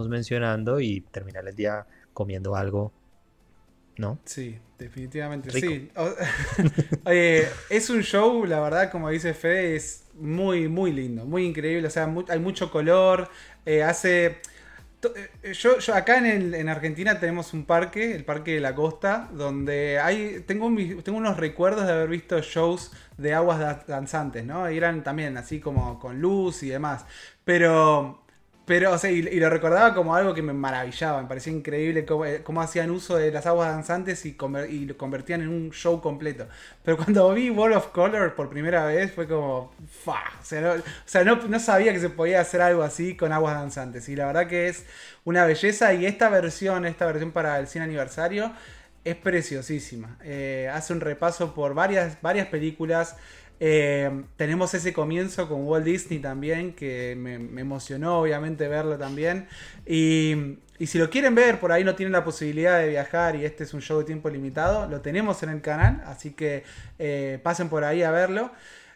[0.08, 2.94] mencionando y terminar el día comiendo algo.
[3.98, 4.18] ¿No?
[4.24, 5.90] Sí, definitivamente sí.
[7.04, 11.88] es un show, la verdad, como dice Fede, es muy, muy lindo, muy increíble.
[11.88, 13.28] O sea, hay mucho color.
[13.66, 14.38] Eh, hace
[15.52, 19.98] yo, yo, acá en, en, Argentina tenemos un parque, el Parque de la Costa, donde
[20.00, 20.68] hay tengo,
[21.02, 24.70] tengo unos recuerdos de haber visto shows de aguas danzantes, ¿no?
[24.70, 27.04] Y eran también así como con luz y demás.
[27.44, 28.22] Pero
[28.68, 32.26] pero, o sea, y, lo recordaba como algo que me maravillaba, me parecía increíble cómo,
[32.26, 34.36] eh, hacían uso de las aguas danzantes y,
[34.68, 36.46] y, lo convertían en un show completo.
[36.84, 39.72] Pero cuando vi Wall of Color por primera vez fue como,
[40.04, 40.20] ¡fa!
[40.42, 44.06] O sea, no, no, sabía que se podía hacer algo así con aguas danzantes.
[44.10, 44.84] Y la verdad que es
[45.24, 48.52] una belleza y esta versión, esta versión para el 100 aniversario,
[49.02, 50.18] es preciosísima.
[50.22, 53.16] Eh, hace un repaso por varias, varias películas.
[53.60, 59.48] Eh, tenemos ese comienzo con Walt Disney también, que me, emocionó obviamente verlo también.
[59.86, 63.64] Y, si lo quieren ver, por ahí no tienen la posibilidad de viajar y este
[63.64, 66.62] es un show de tiempo limitado, lo tenemos en el canal, así que
[67.00, 68.52] eh, pasen por ahí a verlo.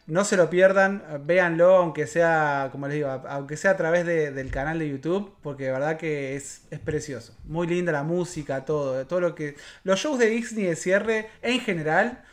[0.06, 4.50] No se lo pierdan, véanlo, aunque sea, como les digo, aunque sea a través del
[4.50, 7.36] canal de YouTube, porque de verdad que es, es precioso.
[7.44, 9.54] Muy linda la música, todo, todo lo que.
[9.84, 12.24] Los shows de Disney de cierre, en general,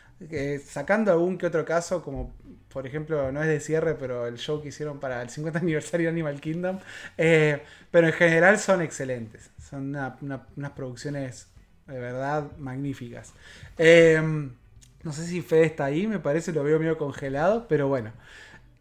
[0.65, 2.33] sacando algún que otro caso, como
[2.69, 6.07] por ejemplo, no es de cierre, pero el show que hicieron para el 50 aniversario
[6.07, 6.79] de Animal Kingdom,
[7.17, 7.61] eh,
[7.91, 11.47] pero en general son excelentes, son unas producciones
[11.87, 13.33] de verdad magníficas.
[13.77, 14.51] Em,
[15.03, 18.11] no sé si Fede está ahí, me parece, lo veo medio congelado, pero bueno.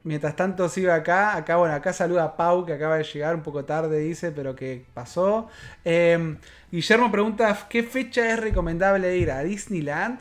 [0.04, 3.42] Mientras tanto sigo acá, acá bueno, acá saluda a Pau que acaba de llegar un
[3.42, 5.48] poco tarde, dice, pero que pasó.
[5.84, 6.38] Em,
[6.70, 10.20] Guillermo pregunta, ¿qué fecha es recomendable ir a Disneyland?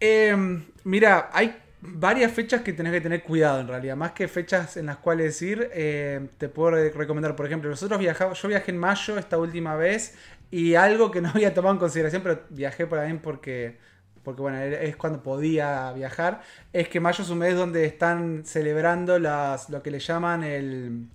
[0.00, 3.96] Em, mira, hay varias fechas que tenés que tener cuidado en realidad.
[3.96, 8.40] Más que fechas en las cuales ir, em, te puedo recomendar, por ejemplo, nosotros viajamos,
[8.40, 10.14] yo viajé en mayo esta última vez
[10.50, 13.78] y algo que no había tomado en consideración, pero viajé por ahí porque,
[14.22, 16.42] porque bueno, es cuando podía viajar,
[16.72, 21.08] es que mayo es un mes donde están celebrando las, lo que le llaman el,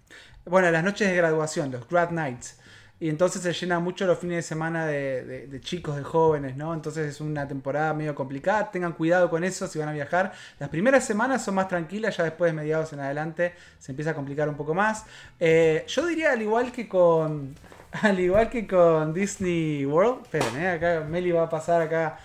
[0.46, 2.60] bueno, las noches de graduación, los grad nights.
[3.06, 6.74] Y entonces se llena mucho los fines de semana de, chicos, de jóvenes, ¿no?
[6.74, 8.72] Entonces es una temporada medio complicada.
[8.72, 10.34] Tengan cuidado con eso si van a viajar.
[10.58, 14.14] Las primeras semanas son más tranquilas, ya después de mediados en adelante se empieza a
[14.16, 15.06] complicar un poco más.
[15.40, 17.54] Eh, yo diría al igual que con.
[18.02, 20.24] Al igual que con Disney World.
[20.24, 20.70] Esperen, ¿eh?
[20.70, 22.18] Acá Meli va a pasar acá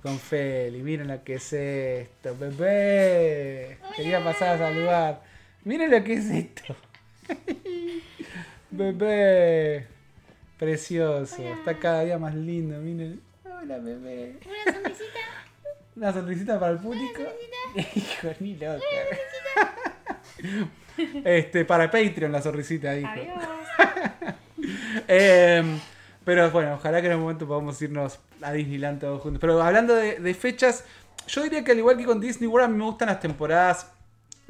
[0.00, 0.80] con Feli.
[0.80, 3.78] Miren lo que es esto, bebé.
[3.96, 5.22] Quería pasar a saludar.
[5.64, 6.76] Miren lo que es esto.
[8.70, 9.99] bebé.
[10.60, 11.42] Precioso.
[11.42, 13.22] Está cada día más lindo, miren.
[13.44, 14.36] Hola, bebé.
[14.44, 15.20] Una sonrisita.
[15.96, 17.22] Una sonrisita para el público.
[17.94, 18.84] Hijo, ni loca.
[21.24, 22.90] este, para Patreon la sonrisita.
[22.90, 23.08] Adiós.
[25.08, 25.64] eh,
[26.26, 29.40] pero bueno, ojalá que en un momento podamos irnos a Disneyland todos juntos.
[29.40, 30.84] Pero hablando de, de, fechas,
[31.26, 33.90] yo diría que al igual que con Disney World, a mí me gustan las temporadas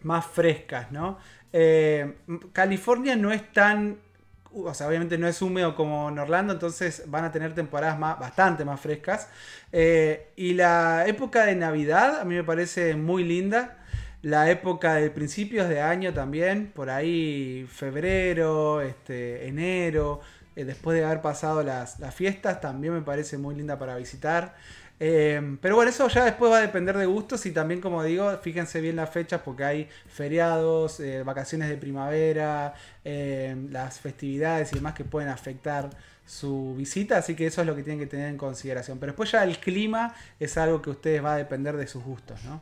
[0.02, 1.18] más frescas, ¿no?
[1.52, 2.16] Eh,
[2.52, 4.09] California no es tan
[4.52, 8.18] o sea, obviamente no es húmedo como en Orlando, entonces van a tener temporadas más,
[8.18, 9.28] bastante más frescas.
[9.72, 13.76] Eh, y la época de Navidad a mí me parece muy linda.
[14.22, 20.20] La época de principios de año también, por ahí febrero, este, enero,
[20.56, 24.56] eh, después de haber pasado las, las fiestas, también me parece muy linda para visitar.
[25.02, 28.36] Em, pero bueno, eso ya después va a depender de gustos y también, como digo,
[28.42, 34.74] fíjense bien las fechas porque hay feriados, eh, vacaciones de primavera, em, las festividades y
[34.76, 35.88] demás que pueden afectar
[36.26, 38.98] su visita, así que eso es lo que tienen que tener en consideración.
[38.98, 42.44] Pero después ya el clima es algo que ustedes va a depender de sus gustos,
[42.44, 42.60] ¿no?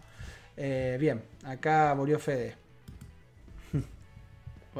[0.57, 2.55] Eh, bien, acá volvió Fede.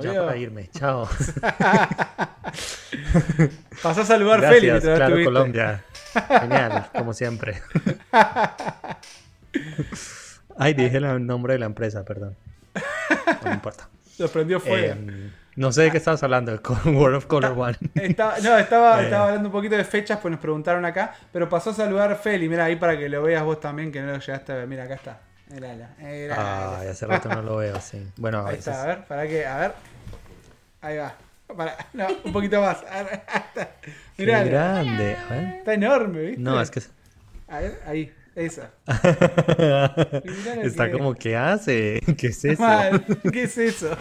[0.01, 1.09] Ya para irme, chao.
[3.83, 5.85] Pasó a saludar Gracias, Feli claro, Colombia.
[6.41, 7.61] Genial, como siempre.
[10.59, 12.37] Ay, dije el nombre de la empresa, perdón.
[13.45, 13.89] No importa.
[14.19, 14.93] Lo prendió fuego.
[14.95, 17.77] Em, No sé de qué estabas hablando, con World of Color One.
[17.95, 19.05] Estaba, no, estaba, Eh.
[19.05, 21.15] estaba hablando un poquito de fechas, pues nos preguntaron acá.
[21.33, 22.49] Pero pasó a saludar Feli.
[22.49, 24.67] Mira ahí para que lo veas vos también, que no lo llegaste a ver.
[24.67, 25.19] Mira, acá está.
[25.51, 26.81] Mírala, mírala.
[26.81, 28.07] Ay, hace rato no lo veo, sí.
[28.17, 28.69] Bueno, a Ahí veces.
[28.69, 29.73] está, a ver, para que, a ver.
[30.83, 31.15] Ahí va.
[31.57, 32.79] Para, no, un poquito más.
[34.17, 35.17] Qué Mirá, grande.
[35.17, 35.45] A ver.
[35.59, 36.41] está enorme, ¿viste?
[36.43, 36.81] No, es que
[37.49, 38.71] A ver, ahí, esa.
[40.63, 42.01] Está que- como, ¿qué hace?
[42.19, 42.63] ¿Qué es eso?
[42.63, 43.97] Mal, ¿Qué es eso?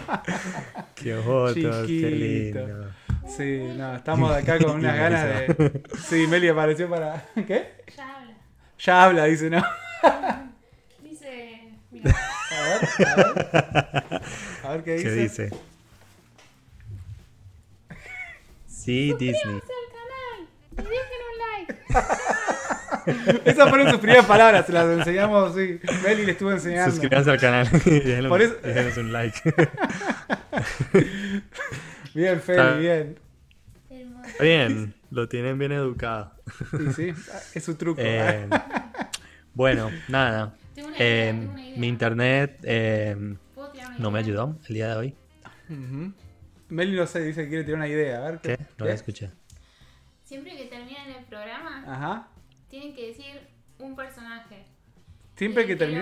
[0.94, 2.90] Qué fotos, qué lindo.
[3.26, 5.82] Sí, no, estamos acá con unas ganas de.
[6.08, 7.24] Sí, Meli apareció para.
[7.34, 7.74] ¿Qué?
[7.96, 8.34] Ya habla.
[8.78, 9.62] Ya habla, dice, ¿no?
[11.02, 11.72] Dice.
[11.90, 12.14] Mira,
[12.50, 14.22] A ver, a ver.
[14.64, 15.04] A ver qué dice.
[15.08, 15.50] ¿Qué dice?
[18.88, 19.54] Sí, Disney.
[19.54, 19.60] al
[19.98, 20.48] canal.
[20.72, 21.36] Y dejen un
[21.92, 23.40] like.
[23.50, 25.78] Esas fueron sus primeras palabras, se las enseñamos, sí.
[26.02, 26.90] Meli le estuvo enseñando.
[26.92, 29.38] Suscríbanse al canal y déjenos, Por eso- déjenos un like.
[32.14, 33.18] Bien, Feli, bien.
[34.40, 36.32] Bien, lo tienen bien educado.
[36.96, 37.14] Sí, sí,
[37.54, 38.00] es su truco.
[38.02, 38.48] Eh,
[39.52, 40.54] bueno, nada.
[40.74, 41.78] Tengo una Eh, idea, tengo una idea.
[41.78, 45.14] mi internet eh, ¿Puedo tirar una no me ayudó el día de hoy.
[45.68, 46.12] Ujú.
[46.68, 48.18] Meli no sé, dice que quiere tirar una idea.
[48.18, 48.58] A ver ¿Qué?
[48.76, 49.30] No la escuché.
[50.24, 52.28] Siempre que terminen el programa, Ajá.
[52.68, 53.40] tienen que decir
[53.78, 54.64] un personaje.
[55.36, 56.00] Siempre Y que el termine.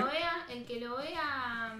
[0.67, 1.77] Que lo vea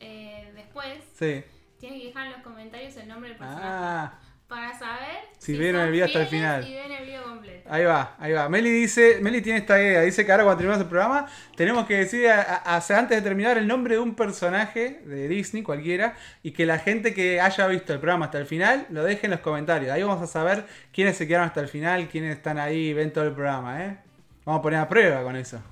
[0.00, 1.44] eh, después, Sí.
[1.78, 3.66] tiene que dejar en los comentarios el nombre del personaje.
[3.66, 4.18] Ah.
[4.50, 6.68] Para saber Si vieron el video hasta el final.
[6.68, 7.60] Y ven el video completo.
[7.72, 8.48] Ahí va, ahí va.
[8.48, 11.26] Meli dice, Meli tiene esta idea, dice que ahora cuando terminemos el programa
[11.56, 16.16] tenemos que decir a- antes de terminar el nombre de un personaje de Disney, cualquiera,
[16.42, 19.30] y que la gente que haya visto el programa hasta el final lo deje en
[19.30, 19.92] los comentarios.
[19.92, 23.12] Ahí vamos a saber quiénes se quedaron hasta el final, quiénes están ahí y ven
[23.12, 23.98] todo el programa, ¿eh?
[24.44, 25.62] Vamos a poner a prueba con eso.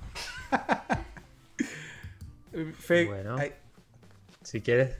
[2.79, 3.35] Fe- Bueno.
[3.37, 3.51] ahí.
[4.41, 4.97] Si quieres,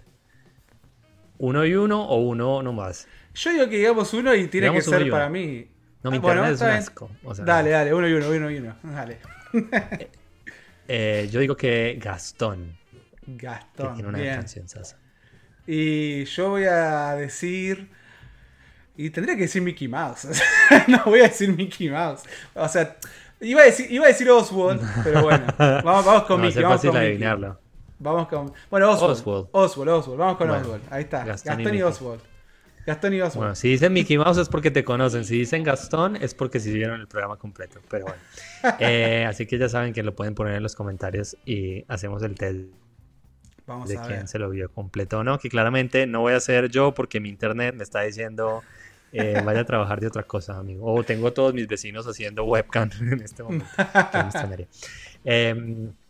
[1.37, 3.07] uno y uno o uno nomás.
[3.41, 5.67] Yo digo que digamos uno y tiene Digamos que ser para mí.
[6.03, 7.11] No, mi Ah, bueno, internet es un asco.
[7.23, 8.75] o sea, Dale, dale, uno y uno, uno y uno.
[8.83, 9.17] Dale.
[10.87, 12.77] eh, yo digo que Gastón,
[13.25, 13.93] que Gastón.
[13.95, 14.35] tiene una bien.
[14.35, 14.97] canción sasa.
[15.67, 17.89] Y yo voy a decir.
[18.97, 20.27] Y tendría que decir Mickey Mouse.
[20.87, 22.23] no voy a decir Mickey Mouse.
[22.53, 22.97] O sea,
[23.39, 25.45] iba a decir, iba a decir Oswald, pero bueno.
[25.57, 26.61] Vamos, vamos con No, Mickey.
[26.63, 27.11] Vamos fácil con Mickey.
[27.13, 27.59] adivinarlo.
[27.99, 28.53] Vamos con.
[28.69, 29.13] Bueno, Oswald.
[29.13, 29.47] Oswald.
[29.51, 30.19] Oswald, Oswald.
[30.19, 30.83] Vamos con Bueno, Oswald.
[30.89, 31.23] Ahí está.
[31.23, 31.81] Gastón Gastón, y y.
[31.81, 32.21] Oswald.
[32.89, 33.37] Gastón y Oswald.
[33.37, 35.23] Bueno, si dicen Mickey Mouse es porque te conocen.
[35.23, 37.79] Si dicen Gastón es porque sí vieron el programa completo.
[37.89, 38.19] Pero bueno.
[38.79, 42.35] Eh, así que ya saben que lo pueden poner en los comentarios y hacemos el
[42.35, 42.59] test
[43.65, 44.27] Vamos de a quién ver.
[44.27, 45.39] se lo vio completo o no.
[45.39, 48.63] Que claramente no voy a hacer yo porque mi internet me está diciendo
[49.11, 50.91] eh, vaya a trabajar de otra cosa, amigo.
[50.91, 53.65] O tengo todos mis vecinos haciendo webcam en este momento.
[54.03, 54.67] que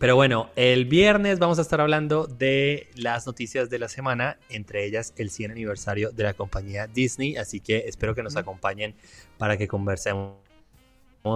[0.00, 4.86] pero bueno, el viernes vamos a estar hablando de las noticias de la semana, entre
[4.86, 8.94] ellas el 100 aniversario de la compañía Disney, así que espero que nos acompañen
[9.36, 10.38] para que conversemos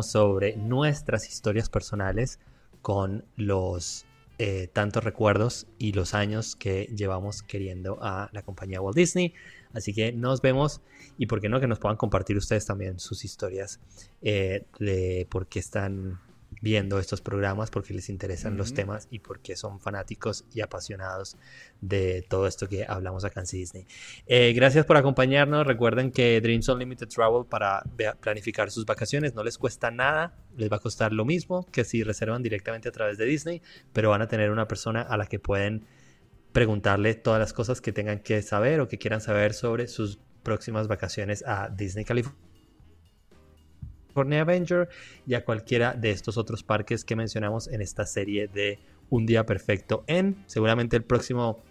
[0.01, 2.41] sobre nuestras historias personales
[2.81, 4.07] con los
[4.39, 9.35] eh, tantos recuerdos y los años que llevamos queriendo a la compañía Walt Disney.
[9.75, 10.81] Así que nos vemos
[11.19, 13.79] y por qué no que nos puedan compartir ustedes también sus historias
[14.23, 16.19] eh, de por qué están
[16.65, 21.37] viendo estos programas, porque les interesan los temas y porque son fanáticos y apasionados
[21.83, 23.87] de todo esto que hablamos acá en Disney.
[24.27, 25.67] Eh, gracias por acompañarnos.
[25.67, 27.83] Recuerden que Dreams Unlimited Travel para
[28.19, 32.03] planificar sus vacaciones no les cuesta nada, les va a costar lo mismo que si
[32.03, 33.61] reservan directamente a través de Disney,
[33.93, 35.85] pero van a tener una persona a la que pueden
[36.53, 40.89] preguntarle todas las cosas que tengan que saber o que quieran saber sobre sus próximas
[40.89, 42.44] vacaciones a Disney California.
[44.17, 44.89] Avenger
[45.27, 48.79] y a cualquiera de estos otros parques que mencionamos en esta serie de
[49.11, 50.37] Un Día Perfecto en.
[50.47, 51.63] Seguramente el próximo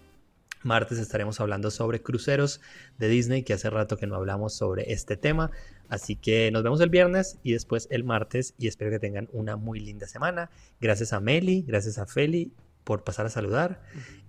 [0.64, 2.62] martes estaremos hablando sobre cruceros
[2.98, 5.52] de Disney, que hace rato que no hablamos sobre este tema.
[5.90, 9.58] Así que nos vemos el viernes y después el martes y espero que tengan una
[9.58, 10.50] muy linda semana.
[10.80, 12.52] Gracias a Meli, gracias a Feli
[12.84, 13.82] por pasar a saludar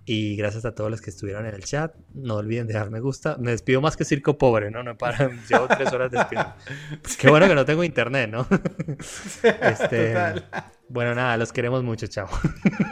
[0.05, 1.93] y gracias a todos los que estuvieron en el chat.
[2.13, 3.37] No olviden dejar me gusta.
[3.39, 4.83] Me despido más que circo pobre, ¿no?
[4.83, 6.53] No para, llevo tres horas despidiendo.
[7.19, 8.47] Qué bueno que no tengo internet, ¿no?
[9.61, 10.45] Este, Total.
[10.89, 12.29] bueno, nada, los queremos mucho, chao.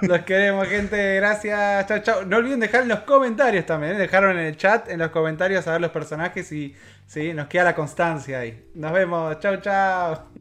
[0.01, 1.15] Los queremos, gente.
[1.15, 1.87] Gracias.
[1.87, 2.25] Chao, chao.
[2.25, 3.95] No olviden dejar en los comentarios también.
[3.95, 3.99] ¿eh?
[3.99, 7.65] Dejaron en el chat, en los comentarios, a ver los personajes y sí, nos queda
[7.65, 8.71] la constancia ahí.
[8.73, 9.39] Nos vemos.
[9.39, 10.32] Chao, chao.